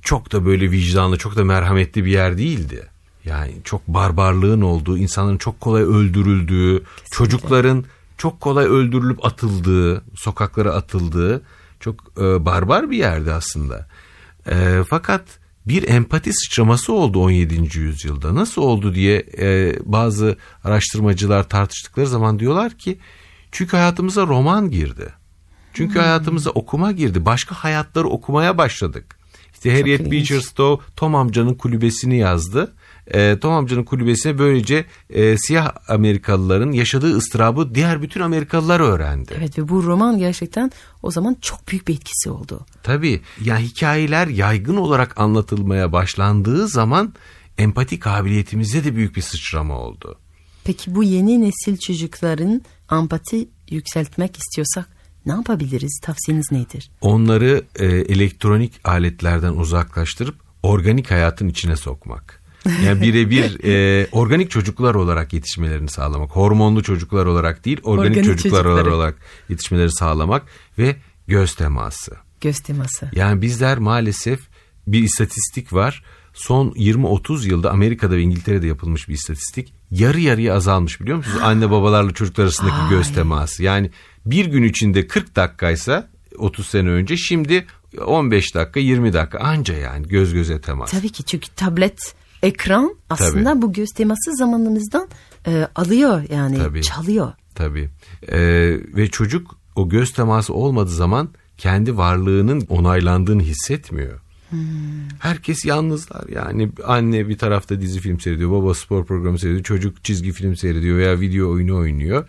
çok 0.01 0.31
da 0.31 0.45
böyle 0.45 0.71
vicdanlı, 0.71 1.17
çok 1.17 1.35
da 1.35 1.43
merhametli 1.43 2.05
bir 2.05 2.11
yer 2.11 2.37
değildi. 2.37 2.87
Yani 3.25 3.53
çok 3.63 3.87
barbarlığın 3.87 4.61
olduğu, 4.61 4.97
insanların 4.97 5.37
çok 5.37 5.61
kolay 5.61 5.83
öldürüldüğü, 5.83 6.83
çocukların 7.11 7.85
çok 8.17 8.41
kolay 8.41 8.65
öldürülüp 8.65 9.25
atıldığı, 9.25 10.03
sokaklara 10.15 10.73
atıldığı 10.73 11.41
çok 11.79 11.95
e, 12.17 12.45
barbar 12.45 12.91
bir 12.91 12.97
yerdi 12.97 13.31
aslında. 13.31 13.87
E, 14.47 14.83
fakat 14.89 15.23
bir 15.65 15.89
empati 15.89 16.33
sıçraması 16.33 16.93
oldu 16.93 17.19
17. 17.19 17.79
yüzyılda. 17.79 18.35
Nasıl 18.35 18.61
oldu 18.61 18.95
diye 18.95 19.25
e, 19.37 19.75
bazı 19.85 20.37
araştırmacılar 20.63 21.49
tartıştıkları 21.49 22.07
zaman 22.07 22.39
diyorlar 22.39 22.77
ki 22.77 22.97
çünkü 23.51 23.77
hayatımıza 23.77 24.27
roman 24.27 24.71
girdi. 24.71 25.13
Çünkü 25.73 25.99
hayatımıza 25.99 26.49
okuma 26.49 26.91
girdi. 26.91 27.25
Başka 27.25 27.55
hayatları 27.55 28.07
okumaya 28.07 28.57
başladık. 28.57 29.17
İşte 29.53 29.77
Harriet. 29.77 30.11
Beecher 30.11 30.39
Stowe 30.39 30.83
Tom 30.95 31.15
amcanın 31.15 31.53
kulübesini 31.53 32.17
yazdı. 32.17 32.73
E, 33.07 33.39
Tom 33.39 33.53
amcanın 33.53 33.83
kulübesine 33.83 34.37
böylece 34.37 34.85
e, 35.09 35.37
siyah 35.37 35.71
Amerikalıların 35.87 36.71
yaşadığı 36.71 37.17
ıstırabı 37.17 37.75
diğer 37.75 38.01
bütün 38.01 38.21
Amerikalılar 38.21 38.79
öğrendi. 38.79 39.33
Evet 39.37 39.59
ve 39.59 39.69
bu 39.69 39.83
roman 39.83 40.17
gerçekten 40.17 40.71
o 41.03 41.11
zaman 41.11 41.37
çok 41.41 41.67
büyük 41.67 41.87
bir 41.87 41.93
etkisi 41.93 42.29
oldu. 42.29 42.65
Tabii 42.83 43.21
ya 43.43 43.57
hikayeler 43.57 44.27
yaygın 44.27 44.77
olarak 44.77 45.19
anlatılmaya 45.19 45.91
başlandığı 45.91 46.67
zaman 46.67 47.13
empati 47.57 47.99
kabiliyetimizde 47.99 48.83
de 48.83 48.95
büyük 48.95 49.15
bir 49.15 49.21
sıçrama 49.21 49.79
oldu. 49.79 50.17
Peki 50.63 50.95
bu 50.95 51.03
yeni 51.03 51.41
nesil 51.41 51.77
çocukların 51.77 52.61
empati 52.91 53.47
yükseltmek 53.69 54.37
istiyorsak 54.37 54.89
ne 55.25 55.33
yapabiliriz? 55.33 55.99
Tavsiyeniz 56.03 56.51
nedir? 56.51 56.91
Onları 57.01 57.65
e, 57.75 57.85
elektronik 57.85 58.73
aletlerden 58.83 59.53
uzaklaştırıp 59.53 60.35
organik 60.63 61.11
hayatın 61.11 61.47
içine 61.47 61.75
sokmak. 61.75 62.44
Yani 62.85 63.01
birebir 63.01 63.63
e, 63.63 64.07
organik 64.11 64.51
çocuklar 64.51 64.95
olarak 64.95 65.33
yetişmelerini 65.33 65.89
sağlamak. 65.89 66.31
Hormonlu 66.31 66.83
çocuklar 66.83 67.25
olarak 67.25 67.65
değil, 67.65 67.79
organik, 67.83 68.17
organik 68.17 68.25
çocuklar 68.25 68.63
çocukları. 68.63 68.95
olarak 68.95 69.15
yetişmeleri 69.49 69.91
sağlamak 69.91 70.43
ve 70.77 70.95
göz 71.27 71.55
teması. 71.55 72.11
Göz 72.41 72.59
teması. 72.59 73.09
Yani 73.15 73.41
bizler 73.41 73.77
maalesef 73.77 74.39
bir 74.87 75.03
istatistik 75.03 75.73
var. 75.73 76.03
Son 76.33 76.69
20-30 76.69 77.47
yılda 77.47 77.71
Amerika'da 77.71 78.15
ve 78.15 78.21
İngiltere'de 78.21 78.67
yapılmış 78.67 79.09
bir 79.09 79.13
istatistik. 79.13 79.73
Yarı 79.91 80.19
yarıya 80.19 80.55
azalmış 80.55 81.01
biliyor 81.01 81.17
musunuz? 81.17 81.39
Anne 81.43 81.71
babalarla 81.71 82.13
çocuklar 82.13 82.43
arasındaki 82.43 82.75
Ay. 82.75 82.89
göz 82.89 83.13
teması. 83.13 83.63
Yani 83.63 83.91
bir 84.25 84.45
gün 84.45 84.63
içinde 84.63 85.07
40 85.07 85.35
dakikaysa 85.35 86.09
30 86.37 86.67
sene 86.67 86.89
önce 86.89 87.17
şimdi 87.17 87.65
15 88.05 88.55
dakika 88.55 88.79
20 88.79 89.13
dakika 89.13 89.39
anca 89.39 89.73
yani 89.73 90.07
göz 90.07 90.33
göze 90.33 90.61
temas. 90.61 90.91
Tabii 90.91 91.09
ki 91.09 91.23
çünkü 91.23 91.47
tablet 91.55 92.15
ekran 92.43 92.95
aslında 93.09 93.53
Tabii. 93.53 93.61
bu 93.61 93.73
göz 93.73 93.89
teması 93.89 94.35
zamanımızdan 94.35 95.07
e, 95.47 95.67
alıyor 95.75 96.23
yani 96.29 96.57
Tabii. 96.57 96.81
çalıyor. 96.81 97.33
Tabii 97.55 97.89
ee, 98.31 98.37
ve 98.95 99.07
çocuk 99.07 99.57
o 99.75 99.89
göz 99.89 100.13
teması 100.13 100.53
olmadığı 100.53 100.91
zaman 100.91 101.29
kendi 101.57 101.97
varlığının 101.97 102.61
onaylandığını 102.69 103.41
hissetmiyor. 103.41 104.19
Hmm. 104.49 104.59
Herkes 105.19 105.65
yalnızlar 105.65 106.27
yani 106.29 106.71
anne 106.85 107.27
bir 107.27 107.37
tarafta 107.37 107.81
dizi 107.81 107.99
film 107.99 108.19
seyrediyor, 108.19 108.51
baba 108.51 108.73
spor 108.73 109.05
programı 109.05 109.39
seyrediyor, 109.39 109.63
çocuk 109.63 110.03
çizgi 110.03 110.31
film 110.31 110.55
seyrediyor 110.55 110.97
veya 110.97 111.19
video 111.19 111.51
oyunu 111.51 111.77
oynuyor. 111.77 112.27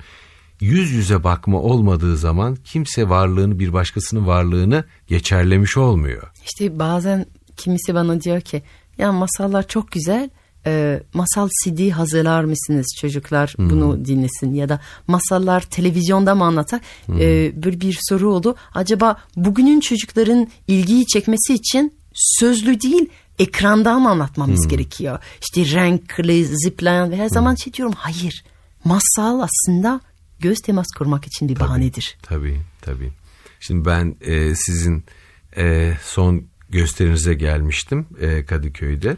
Yüz 0.61 0.91
yüze 0.91 1.25
bakma 1.25 1.61
olmadığı 1.61 2.17
zaman 2.17 2.57
kimse 2.65 3.09
varlığını 3.09 3.59
bir 3.59 3.73
başkasının 3.73 4.27
varlığını 4.27 4.85
geçerlemiş 5.07 5.77
olmuyor. 5.77 6.31
İşte 6.45 6.79
bazen 6.79 7.27
kimisi 7.57 7.95
bana 7.95 8.21
diyor 8.21 8.41
ki 8.41 8.63
ya 8.99 9.13
masallar 9.13 9.69
çok 9.69 9.93
güzel 9.93 10.31
e, 10.67 11.03
masal 11.15 11.49
CD 11.49 11.91
hazırlar 11.91 12.45
mısınız 12.45 12.87
çocuklar 13.01 13.55
hmm. 13.57 13.71
bunu 13.71 14.05
dinlesin 14.05 14.55
ya 14.55 14.69
da 14.69 14.81
masallar 15.07 15.61
televizyonda 15.61 16.35
mı 16.35 16.45
anlatar 16.45 16.81
hmm. 17.07 17.21
e, 17.21 17.53
böyle 17.63 17.81
bir 17.81 17.99
soru 18.09 18.33
oldu 18.33 18.57
acaba 18.75 19.17
bugünün 19.37 19.81
çocukların 19.81 20.49
ilgiyi 20.69 21.07
çekmesi 21.07 21.55
için 21.55 21.95
sözlü 22.15 22.81
değil 22.81 23.11
ekranda 23.39 23.99
mı 23.99 24.11
anlatmamız 24.11 24.63
hmm. 24.63 24.71
gerekiyor 24.71 25.19
işte 25.41 25.65
renkli 25.65 26.47
zıplayan 26.47 27.11
ve 27.11 27.17
her 27.17 27.29
zaman 27.29 27.51
hmm. 27.51 27.59
şey 27.59 27.73
diyorum 27.73 27.95
hayır 27.99 28.45
masal 28.85 29.41
aslında 29.41 30.01
göz 30.41 30.59
temas 30.59 30.87
kurmak 30.99 31.27
için 31.27 31.49
bir 31.49 31.55
tabii, 31.55 31.69
bahanedir. 31.69 32.19
Tabii 32.23 32.61
tabii. 32.81 33.13
Şimdi 33.61 33.85
ben 33.85 34.17
e, 34.21 34.55
sizin 34.55 35.05
e, 35.57 35.95
son 36.03 36.47
gösterinize 36.77 37.35
gelmiştim 37.35 38.07
e, 38.21 38.45
Kadıköy'de. 38.45 39.17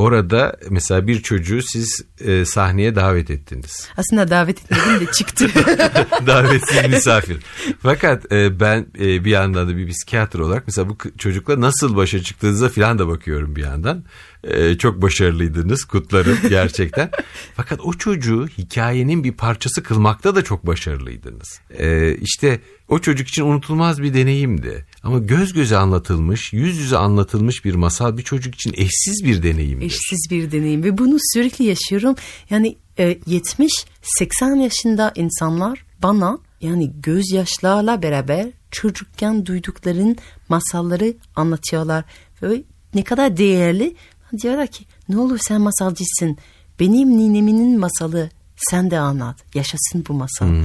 Orada 0.00 0.56
mesela 0.70 1.06
bir 1.06 1.22
çocuğu 1.22 1.62
siz 1.62 2.04
e, 2.20 2.44
sahneye 2.44 2.94
davet 2.94 3.30
ettiniz. 3.30 3.88
Aslında 3.96 4.30
davet 4.30 4.58
etmedim 4.62 5.06
de 5.06 5.12
çıktı. 5.12 5.48
Davetsiz 6.26 6.90
misafir. 6.90 7.38
Fakat 7.82 8.32
e, 8.32 8.60
ben 8.60 8.86
e, 8.98 9.24
bir 9.24 9.30
yandan 9.30 9.68
da 9.68 9.76
bir 9.76 9.88
psikiyatr 9.88 10.38
olarak 10.38 10.62
mesela 10.66 10.88
bu 10.88 10.96
çocukla 11.18 11.60
nasıl 11.60 11.96
başa 11.96 12.22
çıktığınıza 12.22 12.68
falan 12.68 12.98
da 12.98 13.08
bakıyorum 13.08 13.56
bir 13.56 13.62
yandan. 13.62 14.04
E, 14.44 14.78
çok 14.78 15.02
başarılıydınız 15.02 15.84
kutlarım 15.84 16.38
gerçekten. 16.48 17.10
Fakat 17.56 17.80
o 17.80 17.92
çocuğu 17.92 18.48
hikayenin 18.58 19.24
bir 19.24 19.32
parçası 19.32 19.82
kılmakta 19.82 20.34
da 20.34 20.44
çok 20.44 20.66
başarılıydınız. 20.66 21.60
E, 21.78 22.14
işte 22.16 22.60
o 22.88 22.98
çocuk 22.98 23.28
için 23.28 23.44
unutulmaz 23.44 24.02
bir 24.02 24.14
deneyimdi. 24.14 24.86
Ama 25.02 25.18
göz 25.18 25.52
göze 25.52 25.76
anlatılmış, 25.76 26.52
yüz 26.52 26.78
yüze 26.78 26.96
anlatılmış 26.96 27.64
bir 27.64 27.74
masal 27.74 28.16
bir 28.16 28.22
çocuk 28.22 28.54
için 28.54 28.72
eşsiz 28.76 29.24
bir 29.24 29.42
deneyimdi. 29.42 29.84
Eşsiz 29.84 30.28
bir 30.30 30.52
deneyim 30.52 30.84
ve 30.84 30.98
bunu 30.98 31.16
sürekli 31.32 31.64
yaşıyorum. 31.64 32.14
Yani 32.50 32.76
e, 32.98 33.12
70-80 33.12 34.62
yaşında 34.62 35.12
insanlar 35.14 35.84
bana 36.02 36.38
yani 36.60 36.92
gözyaşlarla 37.02 38.02
beraber 38.02 38.46
çocukken 38.70 39.46
duydukların 39.46 40.16
masalları 40.48 41.14
anlatıyorlar. 41.36 42.04
Ve 42.42 42.62
ne 42.94 43.04
kadar 43.04 43.36
değerli. 43.36 43.94
Diyorlar 44.42 44.66
ki 44.66 44.84
ne 45.08 45.18
olur 45.18 45.38
sen 45.42 45.60
masalcısın. 45.60 46.36
Benim 46.80 47.18
nineminin 47.18 47.80
masalı 47.80 48.30
sen 48.56 48.90
de 48.90 48.98
anlat. 48.98 49.36
Yaşasın 49.54 50.04
bu 50.08 50.12
masal. 50.12 50.46
Hmm. 50.46 50.64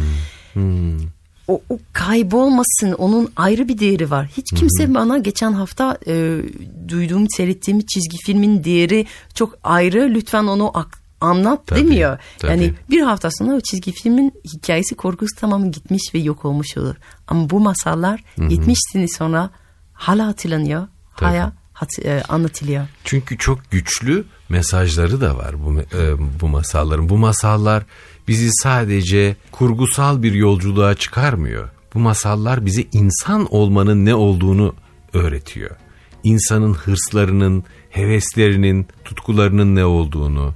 Hmm 0.54 1.00
o, 1.48 1.62
o 1.70 1.80
kaybolmasın 1.94 2.92
onun 2.98 3.32
ayrı 3.36 3.68
bir 3.68 3.80
değeri 3.80 4.12
var. 4.12 4.30
Hiç 4.38 4.52
kimse 4.52 4.84
Hı-hı. 4.84 4.94
bana 4.94 5.18
geçen 5.18 5.54
hafta 5.54 5.98
e, 6.08 6.42
duyduğum 6.88 7.30
seyrettiğim 7.30 7.82
çizgi 7.82 8.18
filmin 8.26 8.64
değeri 8.64 9.06
çok 9.34 9.58
ayrı 9.64 10.10
lütfen 10.14 10.44
onu 10.44 10.72
ak- 10.74 11.00
anlat 11.22 11.68
tabii, 11.68 11.80
demiyor. 11.80 12.20
Tabii. 12.40 12.52
Yani 12.52 12.74
bir 12.90 13.02
hafta 13.02 13.30
sonra 13.32 13.56
o 13.56 13.60
çizgi 13.60 13.92
filmin 13.92 14.34
hikayesi 14.54 14.96
korkusu 14.96 15.36
tamamı 15.40 15.72
gitmiş 15.72 16.14
ve 16.14 16.20
yok 16.20 16.46
olmuş 16.46 16.78
olur. 16.78 16.96
Ama 17.28 17.50
bu 17.50 17.60
masallar 17.60 18.24
Hı-hı. 18.36 18.52
70 18.52 18.78
sene 18.94 19.08
sonra 19.08 19.50
hala 19.94 20.28
hatırlanıyor. 20.28 20.88
Tabii. 21.18 21.30
Hala 21.30 21.54
hat, 21.76 22.00
e, 22.06 22.24
anlatılıyor. 22.30 22.88
Çünkü 23.04 23.38
çok 23.38 23.72
güçlü 23.72 24.26
mesajları 24.50 25.22
da 25.22 25.38
var 25.38 25.56
bu 25.66 25.82
e, 25.98 26.40
bu 26.42 26.48
masalların. 26.48 27.10
Bu 27.10 27.18
masallar 27.18 27.84
bizi 28.28 28.50
sadece 28.52 29.36
kurgusal 29.52 30.24
bir 30.24 30.34
yolculuğa 30.34 30.96
çıkarmıyor. 30.96 31.70
Bu 31.94 32.00
masallar 32.00 32.66
bize 32.66 32.84
insan 32.92 33.54
olmanın 33.54 34.06
ne 34.06 34.16
olduğunu 34.16 34.76
öğretiyor. 35.14 35.76
İnsanın 36.24 36.74
hırslarının, 36.74 37.64
heveslerinin, 37.90 38.88
tutkularının 39.06 39.76
ne 39.76 39.86
olduğunu 39.86 40.54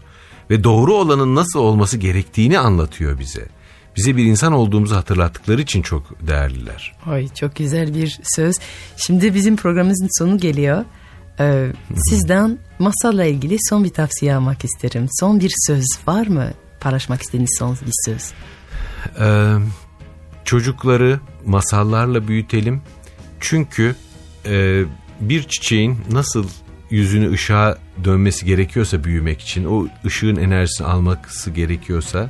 ve 0.49 0.63
doğru 0.63 0.93
olanın 0.93 1.35
nasıl 1.35 1.59
olması 1.59 1.97
gerektiğini 1.97 2.59
anlatıyor 2.59 3.19
bize. 3.19 3.47
Bize 3.97 4.17
bir 4.17 4.25
insan 4.25 4.53
olduğumuzu 4.53 4.95
hatırlattıkları 4.95 5.61
için 5.61 5.81
çok 5.81 6.27
değerliler. 6.27 6.95
Ay 7.05 7.27
çok 7.27 7.55
güzel 7.55 7.95
bir 7.95 8.19
söz. 8.23 8.55
Şimdi 8.97 9.33
bizim 9.33 9.55
programımızın 9.55 10.09
sonu 10.19 10.37
geliyor. 10.37 10.85
Ee, 11.39 11.71
sizden 12.09 12.57
masalla 12.79 13.25
ilgili 13.25 13.57
son 13.69 13.83
bir 13.83 13.89
tavsiye 13.89 14.35
almak 14.35 14.65
isterim. 14.65 15.07
Son 15.19 15.39
bir 15.39 15.51
söz 15.67 15.85
var 16.07 16.27
mı 16.27 16.51
paylaşmak 16.79 17.21
istediğiniz 17.21 17.55
son 17.59 17.77
bir 17.85 17.93
söz? 18.05 18.31
Ee, 19.19 19.55
çocukları 20.45 21.19
masallarla 21.45 22.27
büyütelim. 22.27 22.81
Çünkü 23.39 23.95
e, 24.45 24.83
bir 25.19 25.43
çiçeğin 25.43 25.97
nasıl 26.11 26.47
yüzünü 26.89 27.31
ışığa 27.31 27.77
dönmesi 28.03 28.45
gerekiyorsa 28.45 29.03
büyümek 29.03 29.41
için, 29.41 29.65
o 29.65 29.87
ışığın 30.05 30.35
enerjisini 30.35 30.87
alması 30.87 31.51
gerekiyorsa, 31.51 32.29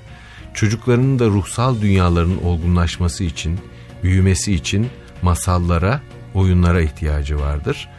çocuklarının 0.54 1.20
da 1.20 1.26
ruhsal 1.26 1.82
dünyalarının 1.82 2.44
olgunlaşması 2.44 3.24
için, 3.24 3.60
büyümesi 4.04 4.54
için 4.54 4.88
masallara, 5.22 6.02
oyunlara 6.34 6.82
ihtiyacı 6.82 7.40
vardır. 7.40 7.90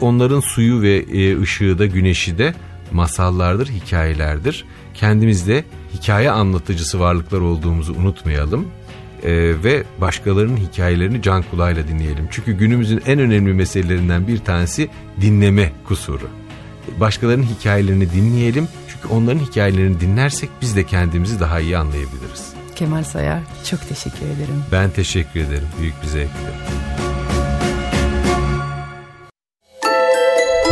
Onların 0.00 0.40
suyu 0.40 0.82
ve 0.82 0.96
e, 0.96 1.40
ışığı 1.40 1.78
da 1.78 1.86
güneşi 1.86 2.38
de 2.38 2.54
masallardır, 2.92 3.68
hikayelerdir. 3.68 4.64
Kendimizde 4.94 5.64
hikaye 5.94 6.30
anlatıcısı 6.30 7.00
varlıklar 7.00 7.40
olduğumuzu 7.40 7.94
unutmayalım 7.94 8.66
ee, 9.24 9.62
ve 9.64 9.84
başkalarının 10.00 10.56
hikayelerini 10.56 11.22
can 11.22 11.44
kulağıyla 11.50 11.88
dinleyelim. 11.88 12.28
Çünkü 12.30 12.52
günümüzün 12.52 13.02
en 13.06 13.18
önemli 13.18 13.52
meselelerinden 13.52 14.28
bir 14.28 14.38
tanesi 14.38 14.88
dinleme 15.20 15.72
kusuru. 15.84 16.28
Başkalarının 17.00 17.46
hikayelerini 17.46 18.12
dinleyelim 18.12 18.68
çünkü 18.88 19.08
onların 19.08 19.38
hikayelerini 19.38 20.00
dinlersek 20.00 20.50
biz 20.62 20.76
de 20.76 20.84
kendimizi 20.86 21.40
daha 21.40 21.60
iyi 21.60 21.78
anlayabiliriz. 21.78 22.52
Kemal 22.76 23.02
Sayar 23.02 23.40
çok 23.64 23.88
teşekkür 23.88 24.26
ederim. 24.26 24.64
Ben 24.72 24.90
teşekkür 24.90 25.40
ederim. 25.40 25.68
Büyük 25.80 26.02
bir 26.02 26.08
zevkti. 26.08 27.03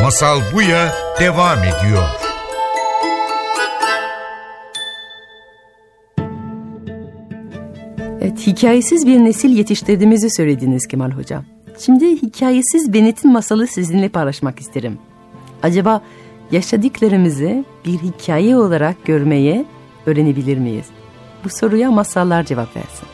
Masal 0.03 0.41
Buya 0.55 0.93
devam 1.21 1.59
ediyor. 1.59 2.09
Evet, 8.21 8.47
hikayesiz 8.47 9.07
bir 9.07 9.19
nesil 9.19 9.57
yetiştirdiğimizi 9.57 10.31
söylediniz 10.31 10.87
Kemal 10.87 11.11
Hocam. 11.11 11.45
Şimdi 11.79 12.23
hikayesiz 12.23 12.93
Benet'in 12.93 13.33
masalı 13.33 13.67
sizinle 13.67 14.09
paylaşmak 14.09 14.61
isterim. 14.61 14.99
Acaba 15.63 16.01
yaşadıklarımızı 16.51 17.65
bir 17.85 17.99
hikaye 17.99 18.57
olarak 18.57 19.05
görmeye 19.05 19.65
öğrenebilir 20.07 20.59
miyiz? 20.59 20.87
Bu 21.45 21.49
soruya 21.49 21.91
masallar 21.91 22.45
cevap 22.45 22.77
versin. 22.77 23.09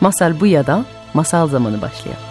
Masal 0.00 0.40
bu 0.40 0.46
ya 0.46 0.66
da 0.66 0.84
masal 1.14 1.48
zamanı 1.48 1.82
başlıyor. 1.82 2.29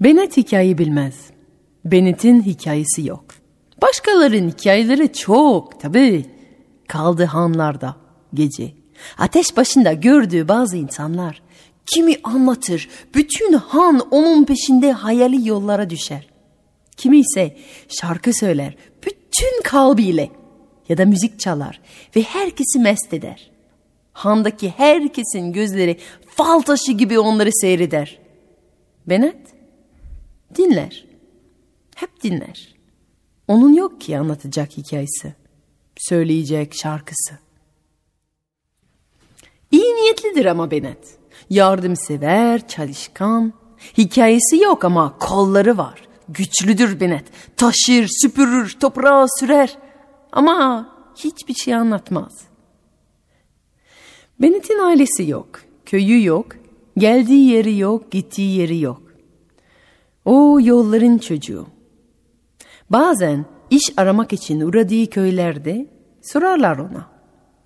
Bennett 0.00 0.36
hikaye 0.36 0.78
bilmez. 0.78 1.14
Bennett'in 1.84 2.42
hikayesi 2.42 3.06
yok. 3.06 3.24
Başkalarının 3.82 4.50
hikayeleri 4.50 5.12
çok 5.12 5.80
tabii. 5.80 6.26
Kaldı 6.88 7.24
hanlarda 7.24 7.96
gece. 8.34 8.72
Ateş 9.18 9.56
başında 9.56 9.92
gördüğü 9.92 10.48
bazı 10.48 10.76
insanlar. 10.76 11.42
Kimi 11.94 12.14
anlatır, 12.24 12.88
bütün 13.14 13.52
han 13.52 14.00
onun 14.10 14.44
peşinde 14.44 14.92
hayali 14.92 15.48
yollara 15.48 15.90
düşer. 15.90 16.28
Kimi 16.96 17.18
ise 17.18 17.56
şarkı 17.88 18.32
söyler, 18.32 18.76
bütün 19.06 19.62
kalbiyle 19.62 20.30
ya 20.88 20.98
da 20.98 21.04
müzik 21.04 21.40
çalar 21.40 21.80
ve 22.16 22.22
herkesi 22.22 22.78
mest 22.78 23.14
eder. 23.14 23.50
Handaki 24.12 24.68
herkesin 24.76 25.52
gözleri 25.52 25.98
fal 26.26 26.60
taşı 26.60 26.92
gibi 26.92 27.18
onları 27.18 27.50
seyreder. 27.52 28.18
Benet 29.06 29.57
dinler. 30.58 31.04
Hep 31.94 32.22
dinler. 32.22 32.74
Onun 33.48 33.72
yok 33.72 34.00
ki 34.00 34.18
anlatacak 34.18 34.76
hikayesi. 34.76 35.34
Söyleyecek 35.96 36.74
şarkısı. 36.74 37.38
İyi 39.70 39.94
niyetlidir 39.94 40.46
ama 40.46 40.70
Benet. 40.70 41.18
Yardımsever, 41.50 42.68
çalışkan. 42.68 43.52
Hikayesi 43.98 44.56
yok 44.56 44.84
ama 44.84 45.18
kolları 45.18 45.76
var. 45.78 46.08
Güçlüdür 46.28 47.00
Benet. 47.00 47.24
Taşır, 47.56 48.08
süpürür, 48.22 48.76
toprağa 48.80 49.26
sürer. 49.38 49.78
Ama 50.32 50.88
hiçbir 51.16 51.54
şey 51.54 51.74
anlatmaz. 51.74 52.48
Bennett'in 54.40 54.78
ailesi 54.78 55.28
yok, 55.28 55.48
köyü 55.86 56.24
yok, 56.24 56.46
geldiği 56.98 57.50
yeri 57.50 57.78
yok, 57.78 58.10
gittiği 58.10 58.58
yeri 58.58 58.80
yok. 58.80 59.02
O 60.28 60.60
yolların 60.60 61.18
çocuğu. 61.18 61.66
Bazen 62.90 63.44
iş 63.70 63.82
aramak 63.96 64.32
için 64.32 64.60
uğradığı 64.60 65.06
köylerde 65.06 65.86
sorarlar 66.22 66.78
ona. 66.78 67.06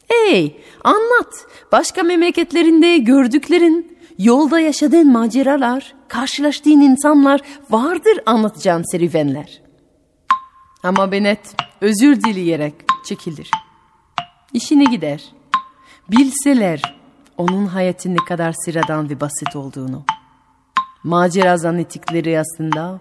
Hey 0.09 0.61
anlat 0.85 1.47
başka 1.73 2.03
memleketlerinde 2.03 2.99
gördüklerin, 2.99 3.99
yolda 4.19 4.61
yaşadığın 4.61 5.13
maceralar, 5.13 5.95
karşılaştığın 6.09 6.81
insanlar 6.81 7.41
vardır 7.71 8.19
anlatacağın 8.27 8.93
serüvenler. 8.93 9.63
Ama 10.83 11.13
Bennett 11.13 11.57
özür 11.81 12.21
dileyerek 12.21 12.75
çekilir. 13.05 13.51
İşine 14.53 14.85
gider. 14.85 15.33
Bilseler 16.11 16.97
onun 17.39 17.67
hayatın 17.67 18.13
ne 18.13 18.25
kadar 18.29 18.55
sıradan 18.65 19.11
ve 19.11 19.21
basit 19.21 19.57
olduğunu. 19.57 20.05
Macera 21.05 21.57
zannettikleri 21.57 22.39
aslında 22.39 23.01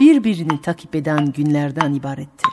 birbirini 0.00 0.60
takip 0.60 0.94
eden 0.94 1.32
günlerden 1.32 1.94
ibarettir. 1.94 2.52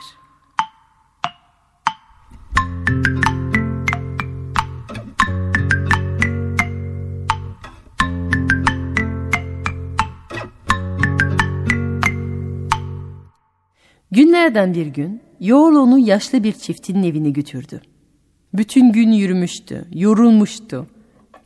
Günlerden 14.10 14.74
bir 14.74 14.86
gün 14.86 15.22
yol 15.40 15.76
onu 15.76 15.98
yaşlı 15.98 16.44
bir 16.44 16.52
çiftin 16.52 17.02
evine 17.02 17.30
götürdü. 17.30 17.80
Bütün 18.54 18.92
gün 18.92 19.12
yürümüştü, 19.12 19.84
yorulmuştu 19.92 20.86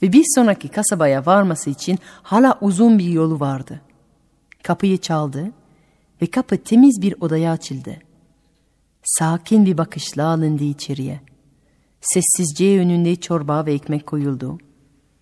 ve 0.02 0.12
bir 0.12 0.24
sonraki 0.34 0.68
kasabaya 0.68 1.26
varması 1.26 1.70
için 1.70 1.98
hala 2.22 2.58
uzun 2.60 2.98
bir 2.98 3.08
yolu 3.08 3.40
vardı. 3.40 3.80
Kapıyı 4.62 4.98
çaldı 4.98 5.52
ve 6.22 6.26
kapı 6.26 6.56
temiz 6.56 7.02
bir 7.02 7.14
odaya 7.20 7.52
açıldı. 7.52 7.96
Sakin 9.04 9.66
bir 9.66 9.78
bakışla 9.78 10.26
alındı 10.26 10.64
içeriye. 10.64 11.20
Sessizce 12.00 12.80
önünde 12.80 13.16
çorba 13.16 13.66
ve 13.66 13.72
ekmek 13.72 14.06
koyuldu. 14.06 14.58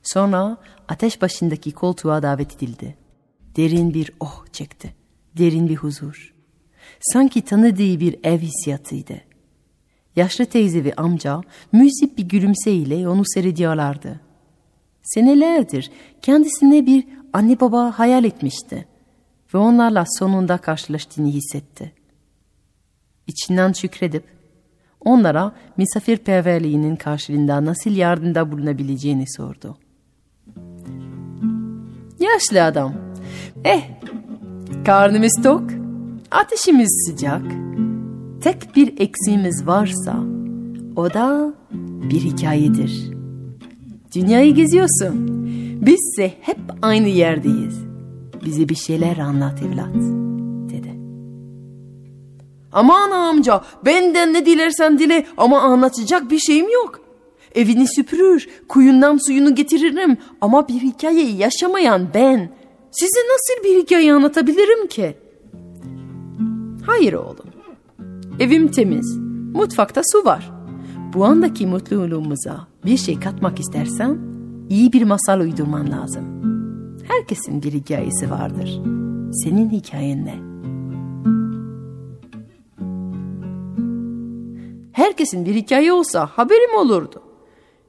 Sonra 0.03 0.57
ateş 0.89 1.22
başındaki 1.22 1.72
koltuğa 1.72 2.22
davet 2.22 2.57
edildi. 2.57 2.97
Derin 3.57 3.95
bir 3.95 4.12
oh 4.20 4.45
çekti. 4.53 4.95
Derin 5.39 5.68
bir 5.68 5.76
huzur. 5.76 6.35
Sanki 7.01 7.43
tanıdığı 7.43 8.01
bir 8.01 8.16
ev 8.24 8.39
hissiyatıydı. 8.39 9.20
Yaşlı 10.16 10.47
teyze 10.47 10.85
ve 10.85 10.95
amca 10.95 11.41
müzik 11.72 12.18
bir 12.18 12.22
gülümseyle 12.22 13.09
onu 13.09 13.22
seyrediyorlardı. 13.26 14.28
Senelerdir 15.09 15.90
kendisine 16.22 16.86
bir 16.86 17.04
anne 17.32 17.61
baba 17.61 17.98
hayal 17.98 18.24
etmişti 18.24 18.86
ve 19.54 19.59
onlarla 19.59 20.04
sonunda 20.18 20.59
karşılaştığını 20.59 21.28
hissetti. 21.28 21.92
İçinden 23.26 23.72
şükredip 23.72 24.24
onlara 25.04 25.52
misafirperverliğinin 25.76 26.96
karşılığında 26.96 27.64
nasıl 27.64 27.90
yardımda 27.90 28.52
bulunabileceğini 28.52 29.24
sordu. 29.36 29.78
Yaşlı 32.20 32.64
adam, 32.64 32.94
eh 33.64 33.90
karnımız 34.86 35.40
tok, 35.42 35.70
ateşimiz 36.30 37.06
sıcak, 37.06 37.42
tek 38.42 38.76
bir 38.76 39.00
eksiğimiz 39.00 39.66
varsa 39.66 40.24
o 40.96 41.14
da 41.14 41.54
bir 42.11 42.20
hikayedir. 42.20 43.17
Dünyayı 44.18 44.54
geziyorsun. 44.54 45.14
Bizse 45.86 46.32
hep 46.40 46.58
aynı 46.82 47.08
yerdeyiz. 47.08 47.78
Bize 48.44 48.68
bir 48.68 48.74
şeyler 48.74 49.18
anlat 49.18 49.62
evlat 49.62 49.94
dedi. 50.70 50.98
Aman 52.72 53.10
amca 53.10 53.62
benden 53.84 54.34
ne 54.34 54.46
dilersen 54.46 54.98
dile 54.98 55.26
ama 55.36 55.60
anlatacak 55.60 56.30
bir 56.30 56.38
şeyim 56.38 56.66
yok. 56.70 57.00
Evini 57.54 57.88
süpürür, 57.88 58.48
kuyundan 58.68 59.18
suyunu 59.26 59.54
getiririm 59.54 60.16
ama 60.40 60.68
bir 60.68 60.80
hikayeyi 60.80 61.36
yaşamayan 61.36 62.08
ben 62.14 62.50
size 62.90 63.20
nasıl 63.20 63.64
bir 63.64 63.82
hikaye 63.82 64.14
anlatabilirim 64.14 64.86
ki? 64.86 65.14
Hayır 66.86 67.12
oğlum. 67.12 67.46
Evim 68.40 68.68
temiz, 68.68 69.18
mutfakta 69.54 70.02
su 70.12 70.24
var. 70.24 70.50
Bu 71.14 71.24
andaki 71.24 71.66
mutluluğumuza 71.66 72.66
bir 72.89 72.97
şey 72.97 73.20
katmak 73.20 73.61
istersen 73.61 74.18
iyi 74.70 74.93
bir 74.93 75.03
masal 75.03 75.41
uydurman 75.41 75.91
lazım. 75.91 76.24
Herkesin 77.09 77.62
bir 77.62 77.72
hikayesi 77.72 78.30
vardır. 78.30 78.80
Senin 79.45 79.70
hikayen 79.70 80.24
ne? 80.24 80.34
Herkesin 84.93 85.47
bir 85.47 85.55
hikaye 85.55 85.93
olsa 85.93 86.26
haberim 86.26 86.76
olurdu. 86.76 87.22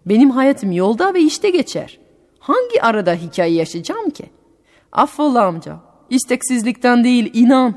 Benim 0.05 0.29
hayatım 0.29 0.71
yolda 0.71 1.13
ve 1.13 1.21
işte 1.21 1.49
geçer. 1.49 1.99
Hangi 2.39 2.81
arada 2.81 3.13
hikaye 3.13 3.53
yaşayacağım 3.53 4.09
ki? 4.09 4.25
Affola 4.91 5.45
amca. 5.45 5.77
İsteksizlikten 6.09 7.03
değil 7.03 7.31
inan. 7.33 7.75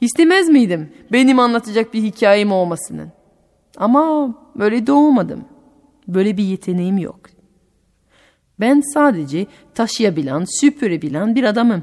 İstemez 0.00 0.48
miydim 0.48 0.92
benim 1.12 1.38
anlatacak 1.38 1.94
bir 1.94 2.02
hikayem 2.02 2.52
olmasının? 2.52 3.08
Ama 3.76 4.34
böyle 4.56 4.86
doğmadım. 4.86 5.51
Böyle 6.14 6.36
bir 6.36 6.44
yeteneğim 6.44 6.98
yok. 6.98 7.20
Ben 8.60 8.82
sadece 8.94 9.46
taşıyabilen, 9.74 10.44
süpürebilen 10.60 11.34
bir 11.34 11.44
adamım. 11.44 11.82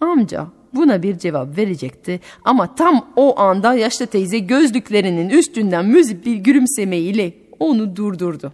Amca 0.00 0.46
buna 0.74 1.02
bir 1.02 1.18
cevap 1.18 1.58
verecekti 1.58 2.20
ama 2.44 2.74
tam 2.74 3.06
o 3.16 3.40
anda 3.40 3.74
yaşlı 3.74 4.06
teyze 4.06 4.38
gözlüklerinin 4.38 5.28
üstünden 5.28 5.86
müzik 5.86 6.26
bir 6.26 6.36
gülümsemeyle 6.36 7.34
onu 7.58 7.96
durdurdu. 7.96 8.52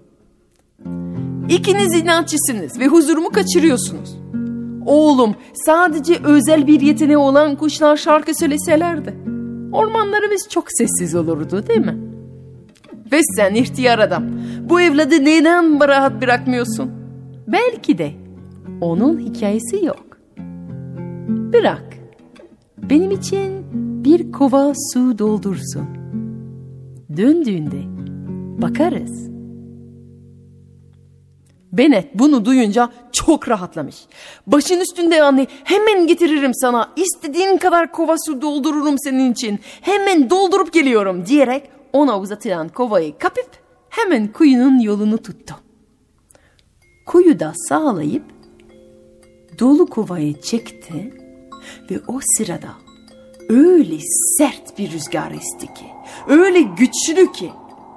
İkiniz 1.48 1.94
inatçısınız 1.94 2.78
ve 2.78 2.86
huzurumu 2.86 3.30
kaçırıyorsunuz. 3.30 4.16
Oğlum 4.86 5.34
sadece 5.54 6.18
özel 6.24 6.66
bir 6.66 6.80
yeteneği 6.80 7.16
olan 7.16 7.56
kuşlar 7.56 7.96
şarkı 7.96 8.34
söyleselerdi. 8.34 9.14
Ormanlarımız 9.72 10.48
çok 10.48 10.64
sessiz 10.68 11.14
olurdu 11.14 11.66
değil 11.66 11.80
mi? 11.80 12.11
Ve 13.12 13.20
sen 13.36 13.54
ihtiyar 13.54 13.98
adam 13.98 14.24
bu 14.60 14.80
evladı 14.80 15.24
neden 15.24 15.88
rahat 15.88 16.22
bırakmıyorsun? 16.22 16.90
Belki 17.46 17.98
de 17.98 18.12
onun 18.80 19.18
hikayesi 19.18 19.84
yok. 19.84 20.18
Bırak. 21.52 21.84
Benim 22.78 23.10
için 23.10 23.66
bir 24.04 24.32
kova 24.32 24.72
su 24.92 25.18
doldursun. 25.18 25.88
Döndüğünde 27.16 27.82
bakarız. 28.62 29.32
Bennett 31.72 32.14
bunu 32.14 32.44
duyunca 32.44 32.88
çok 33.12 33.48
rahatlamış. 33.48 33.96
Başın 34.46 34.80
üstünde 34.80 35.22
anne 35.22 35.46
hemen 35.64 36.06
getiririm 36.06 36.54
sana. 36.54 36.90
İstediğin 36.96 37.56
kadar 37.56 37.92
kova 37.92 38.16
su 38.26 38.42
doldururum 38.42 38.96
senin 38.98 39.32
için. 39.32 39.60
Hemen 39.80 40.30
doldurup 40.30 40.72
geliyorum 40.72 41.26
diyerek 41.26 41.62
ona 41.92 42.20
uzatılan 42.20 42.68
kovayı 42.68 43.18
kapıp 43.18 43.50
hemen 43.88 44.32
kuyunun 44.32 44.78
yolunu 44.78 45.18
tuttu. 45.18 45.54
Kuyuda 47.06 47.52
sağlayıp 47.68 48.24
dolu 49.58 49.86
kovayı 49.86 50.40
çekti 50.40 51.14
ve 51.90 52.00
o 52.08 52.20
sırada 52.36 52.68
öyle 53.48 53.98
sert 54.38 54.78
bir 54.78 54.92
rüzgar 54.92 55.30
esti 55.30 55.74
ki, 55.74 55.86
öyle 56.28 56.60
güçlü 56.60 57.32
ki 57.32 57.52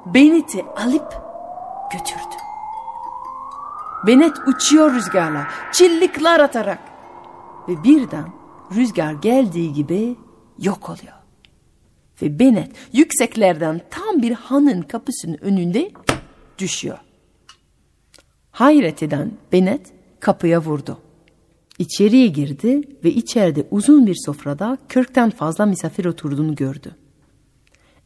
Benet'i 0.05 0.63
alıp 0.63 1.15
götürdü. 1.91 2.35
Benet 4.07 4.47
uçuyor 4.47 4.93
rüzgarla, 4.93 5.47
çillikler 5.71 6.39
atarak 6.39 6.79
ve 7.67 7.83
birden 7.83 8.25
rüzgar 8.75 9.13
geldiği 9.13 9.73
gibi 9.73 10.15
yok 10.59 10.89
oluyor. 10.89 11.14
Ve 12.21 12.39
Benet 12.39 12.71
yükseklerden 12.93 13.81
tam 13.89 14.21
bir 14.21 14.31
hanın 14.31 14.81
kapısının 14.81 15.37
önünde 15.41 15.91
düşüyor. 16.57 16.97
Hayret 18.51 19.03
eden 19.03 19.31
Benet 19.51 19.81
kapıya 20.19 20.61
vurdu. 20.61 20.99
İçeriye 21.79 22.27
girdi 22.27 22.81
ve 23.03 23.11
içeride 23.11 23.65
uzun 23.71 24.07
bir 24.07 24.15
sofrada 24.25 24.77
kırktan 24.87 25.29
fazla 25.29 25.65
misafir 25.65 26.05
oturduğunu 26.05 26.55
gördü. 26.55 26.95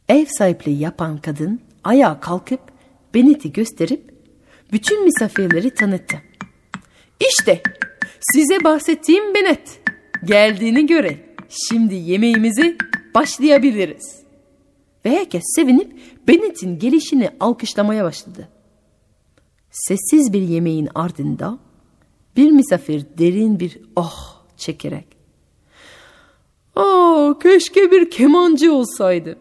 Ev 0.08 0.26
sahipliği 0.38 0.78
yapan 0.78 1.18
kadın 1.18 1.60
ayağa 1.84 2.20
kalkıp 2.20 2.60
Benet'i 3.14 3.52
gösterip 3.52 4.14
bütün 4.72 5.04
misafirleri 5.04 5.70
tanıttı. 5.70 6.16
İşte 7.20 7.62
size 8.20 8.64
bahsettiğim 8.64 9.34
Benet 9.34 9.80
geldiğine 10.24 10.82
göre 10.82 11.16
şimdi 11.48 11.94
yemeğimizi 11.94 12.78
başlayabiliriz. 13.14 14.22
Ve 15.04 15.10
herkes 15.10 15.42
sevinip 15.56 16.00
Bennett'in 16.28 16.78
gelişini 16.78 17.30
alkışlamaya 17.40 18.04
başladı. 18.04 18.48
Sessiz 19.70 20.32
bir 20.32 20.42
yemeğin 20.42 20.88
ardında 20.94 21.58
bir 22.36 22.50
misafir 22.50 23.04
derin 23.18 23.60
bir 23.60 23.78
oh 23.96 24.44
çekerek 24.56 25.06
''Aa 26.76 27.38
keşke 27.42 27.90
bir 27.90 28.10
kemancı 28.10 28.72
olsaydı. 28.74 29.38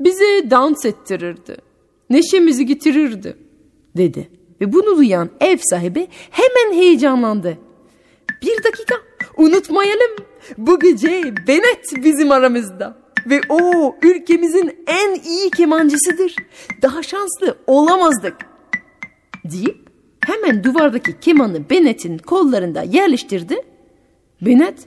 Bize 0.00 0.50
dans 0.50 0.84
ettirirdi. 0.84 1.56
Neşemizi 2.10 2.66
getirirdi.'' 2.66 3.36
dedi. 3.96 4.28
Ve 4.60 4.72
bunu 4.72 4.96
duyan 4.96 5.30
ev 5.40 5.58
sahibi 5.70 6.08
hemen 6.30 6.76
heyecanlandı. 6.76 7.58
Bir 8.42 8.64
dakika 8.64 8.94
unutmayalım 9.36 10.16
bu 10.58 10.80
gece 10.80 11.34
Benet 11.48 12.04
bizim 12.04 12.32
aramızda. 12.32 13.01
Ve 13.26 13.40
o 13.48 13.94
ülkemizin 14.02 14.84
en 14.86 15.14
iyi 15.14 15.50
kemancısıdır. 15.50 16.36
Daha 16.82 17.02
şanslı 17.02 17.58
olamazdık. 17.66 18.36
Deyip 19.44 19.88
hemen 20.26 20.64
duvardaki 20.64 21.20
kemanı 21.20 21.70
Bennett'in 21.70 22.18
kollarında 22.18 22.82
yerleştirdi. 22.82 23.56
Bennet 24.40 24.86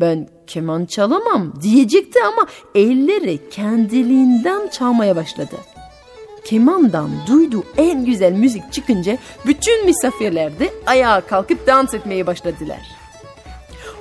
ben 0.00 0.28
keman 0.46 0.86
çalamam 0.86 1.52
diyecekti 1.62 2.18
ama 2.24 2.46
elleri 2.74 3.48
kendiliğinden 3.50 4.68
çalmaya 4.68 5.16
başladı. 5.16 5.56
Kemandan 6.44 7.10
duyduğu 7.28 7.64
en 7.76 8.04
güzel 8.04 8.32
müzik 8.32 8.72
çıkınca 8.72 9.18
bütün 9.46 9.86
misafirler 9.86 10.58
de 10.58 10.70
ayağa 10.86 11.20
kalkıp 11.20 11.66
dans 11.66 11.94
etmeye 11.94 12.26
başladılar. 12.26 13.03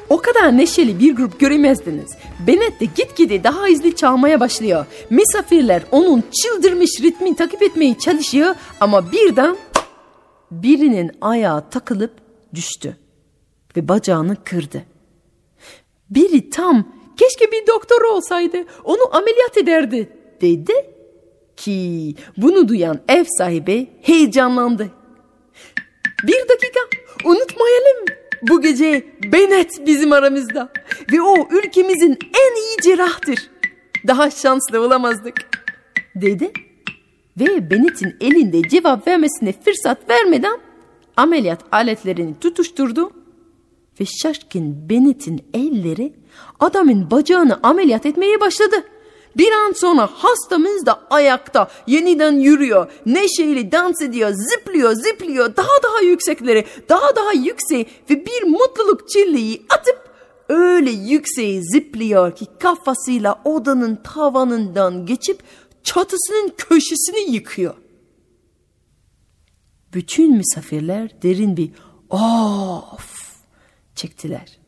O 0.10 0.18
kadar 0.18 0.58
neşeli 0.58 1.00
bir 1.00 1.16
grup 1.16 1.40
göremezdiniz. 1.40 2.12
Bennett 2.48 2.80
de 2.80 2.86
gitgide 2.86 3.44
daha 3.44 3.64
hızlı 3.64 3.96
çalmaya 3.96 4.40
başlıyor. 4.40 4.86
Misafirler 5.10 5.84
onun 5.92 6.24
çıldırmış 6.44 7.02
ritmi 7.02 7.36
takip 7.36 7.64
etmeye 7.64 7.98
çalışıyor 7.98 8.56
ama 8.80 9.12
birden 9.12 9.58
birinin 10.52 11.12
ayağı 11.22 11.70
takılıp 11.70 12.12
düştü 12.56 12.98
ve 13.78 13.88
bacağını 13.88 14.38
kırdı. 14.44 14.84
Biri 16.10 16.50
tam 16.50 16.94
keşke 17.18 17.52
bir 17.52 17.68
doktor 17.68 18.02
olsaydı 18.02 18.58
onu 18.84 19.16
ameliyat 19.16 19.58
ederdi 19.58 20.10
dedi 20.42 20.74
ki 21.56 22.16
bunu 22.38 22.68
duyan 22.68 23.00
ev 23.08 23.26
sahibi 23.38 23.90
heyecanlandı. 24.02 24.90
Bir 26.24 26.50
dakika 26.50 26.80
unutmayalım 27.26 28.06
bu 28.48 28.62
gece 28.62 29.04
Benet 29.24 29.88
bizim 29.88 30.14
aramızda 30.14 30.70
ve 31.12 31.22
o 31.22 31.48
ülkemizin 31.52 32.18
en 32.22 32.56
iyi 32.62 32.82
cerrahtır. 32.84 33.50
Daha 34.08 34.32
şanslı 34.32 34.82
olamazdık 34.82 35.36
dedi 36.16 36.52
ve 37.40 37.72
Bennett'in 37.72 38.16
elinde 38.22 38.70
cevap 38.70 39.08
vermesine 39.08 39.54
fırsat 39.66 40.10
vermeden 40.10 40.60
ameliyat 41.18 41.62
aletlerini 41.72 42.40
tutuşturdu 42.40 43.12
ve 44.00 44.06
şaşkın 44.06 44.90
Bennett'in 44.90 45.42
elleri 45.54 46.14
adamın 46.60 47.12
bacağını 47.12 47.60
ameliyat 47.64 48.06
etmeye 48.06 48.42
başladı. 48.42 48.76
Bir 49.38 49.52
an 49.52 49.72
sonra 49.72 50.10
hastamız 50.14 50.86
da 50.86 51.02
ayakta 51.10 51.68
yeniden 51.88 52.32
yürüyor. 52.32 52.92
Neşeyle 53.06 53.72
dans 53.72 54.02
ediyor, 54.02 54.32
zıplıyor, 54.34 54.94
zıplıyor. 54.94 55.56
Daha 55.56 55.84
daha 55.84 56.02
yükseklere, 56.02 56.66
daha 56.90 57.16
daha 57.16 57.34
yükseğe 57.34 57.86
ve 58.10 58.26
bir 58.26 58.44
mutluluk 58.44 59.10
çilleği 59.10 59.66
atıp 59.70 60.14
öyle 60.50 60.92
yükseğe 60.92 61.62
zıplıyor 61.62 62.36
ki 62.36 62.46
kafasıyla 62.60 63.42
odanın 63.46 63.96
tavanından 63.96 65.06
geçip 65.06 65.44
çatısının 65.84 66.54
köşesini 66.58 67.32
yıkıyor. 67.32 67.74
Bütün 69.94 70.38
misafirler 70.38 71.22
derin 71.22 71.58
bir 71.58 71.72
of 72.10 73.24
çektiler. 73.96 74.60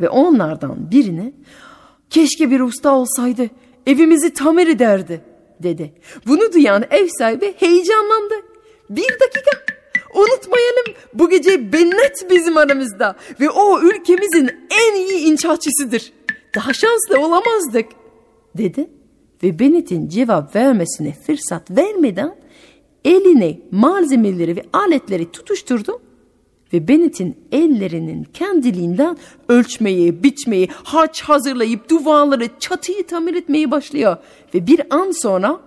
Ve 0.00 0.08
onlardan 0.08 0.90
birini 0.90 1.34
keşke 2.10 2.50
bir 2.50 2.60
usta 2.60 2.94
olsaydı 2.94 3.50
evimizi 3.86 4.34
tamir 4.34 4.68
ederdi 4.68 5.20
dedi. 5.62 5.92
Bunu 6.26 6.52
duyan 6.52 6.84
ev 6.90 7.08
sahibi 7.18 7.54
heyecanlandı. 7.56 8.34
Bir 8.90 9.08
dakika 9.20 9.50
unutmayalım 10.14 10.84
bu 11.14 11.30
gece 11.30 11.72
Bennet 11.72 12.30
bizim 12.30 12.56
aramızda 12.56 13.16
ve 13.40 13.50
o 13.50 13.80
ülkemizin 13.80 14.50
en 14.70 14.94
iyi 14.94 15.32
inşaatçısıdır. 15.32 16.12
Daha 16.54 16.72
şanslı 16.72 17.20
olamazdık 17.20 17.86
dedi 18.58 18.90
ve 19.42 19.58
Bennett'in 19.58 20.08
cevap 20.08 20.56
vermesine 20.56 21.16
fırsat 21.26 21.70
vermeden 21.70 22.36
eline 23.04 23.58
malzemeleri 23.70 24.56
ve 24.56 24.62
aletleri 24.72 25.30
tutuşturdu 25.30 26.00
ve 26.72 26.88
Bennett'in 26.88 27.36
ellerinin 27.52 28.24
kendiliğinden 28.34 29.16
ölçmeyi, 29.48 30.22
biçmeyi, 30.22 30.68
harç 30.72 31.22
hazırlayıp 31.22 31.90
duvarları, 31.90 32.48
çatıyı 32.58 33.06
tamir 33.06 33.34
etmeye 33.34 33.70
başlıyor. 33.70 34.16
Ve 34.54 34.66
bir 34.66 34.80
an 34.90 35.10
sonra 35.10 35.60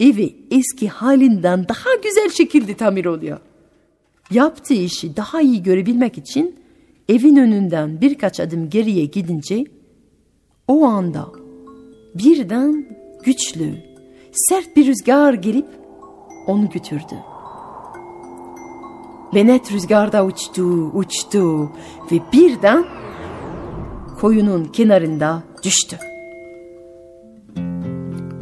evi 0.00 0.36
eski 0.50 0.88
halinden 0.88 1.68
daha 1.68 1.94
güzel 2.02 2.30
şekilde 2.30 2.74
tamir 2.74 3.04
oluyor. 3.04 3.38
Yaptığı 4.30 4.74
işi 4.74 5.16
daha 5.16 5.40
iyi 5.40 5.62
görebilmek 5.62 6.18
için 6.18 6.56
evin 7.08 7.36
önünden 7.36 8.00
birkaç 8.00 8.40
adım 8.40 8.70
geriye 8.70 9.04
gidince 9.04 9.64
o 10.68 10.84
anda 10.84 11.26
birden 12.14 12.86
güçlü, 13.24 13.74
sert 14.32 14.76
bir 14.76 14.86
rüzgar 14.86 15.34
gelip 15.34 15.66
onu 16.46 16.70
götürdü. 16.70 17.33
Benet 19.34 19.72
rüzgarda 19.72 20.24
uçtu, 20.24 20.90
uçtu 20.94 21.70
ve 22.12 22.20
birden 22.32 22.84
koyunun 24.20 24.64
kenarında 24.64 25.42
düştü. 25.62 25.96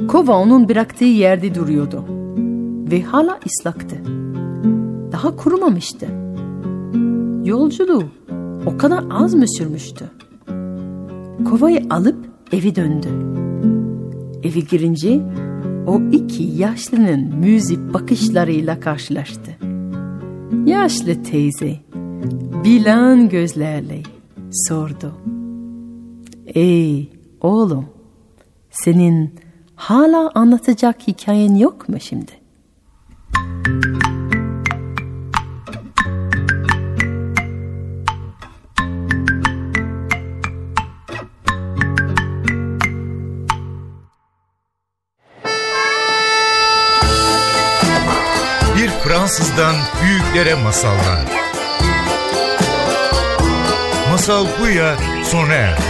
Kova 0.09 0.39
onun 0.39 0.69
bıraktığı 0.69 1.05
yerde 1.05 1.55
duruyordu 1.55 2.05
ve 2.91 3.03
hala 3.03 3.39
ıslaktı. 3.47 3.97
Daha 5.13 5.37
kurumamıştı. 5.37 6.07
Yolculuğu 7.45 8.05
o 8.67 8.79
kadar 8.79 9.05
az 9.11 9.35
mı 9.35 9.45
sürmüştü? 9.49 10.11
Kovayı 11.51 11.87
alıp 11.91 12.17
evi 12.53 12.77
döndü. 12.77 13.09
Evi 14.43 14.67
girince 14.67 15.21
o 15.87 16.01
iki 16.13 16.43
yaşlının 16.43 17.35
müzik 17.35 17.95
bakışlarıyla 17.95 18.81
karşılaştı. 18.81 19.72
Yaşlı 20.53 21.23
teyze 21.23 21.77
bilen 22.65 23.29
gözlerle 23.29 24.03
sordu. 24.51 25.15
Ey 26.47 27.11
oğlum 27.41 27.87
senin 28.71 29.35
hala 29.75 30.31
anlatacak 30.35 31.09
hikayen 31.09 31.55
yok 31.55 31.89
mu 31.89 32.01
şimdi? 32.01 32.42
Fransızdan 49.33 49.77
büyüklere 50.03 50.55
masallar. 50.55 51.21
Masal 54.11 54.47
Buya 54.61 54.97
sona 55.25 55.55
erdi. 55.55 55.83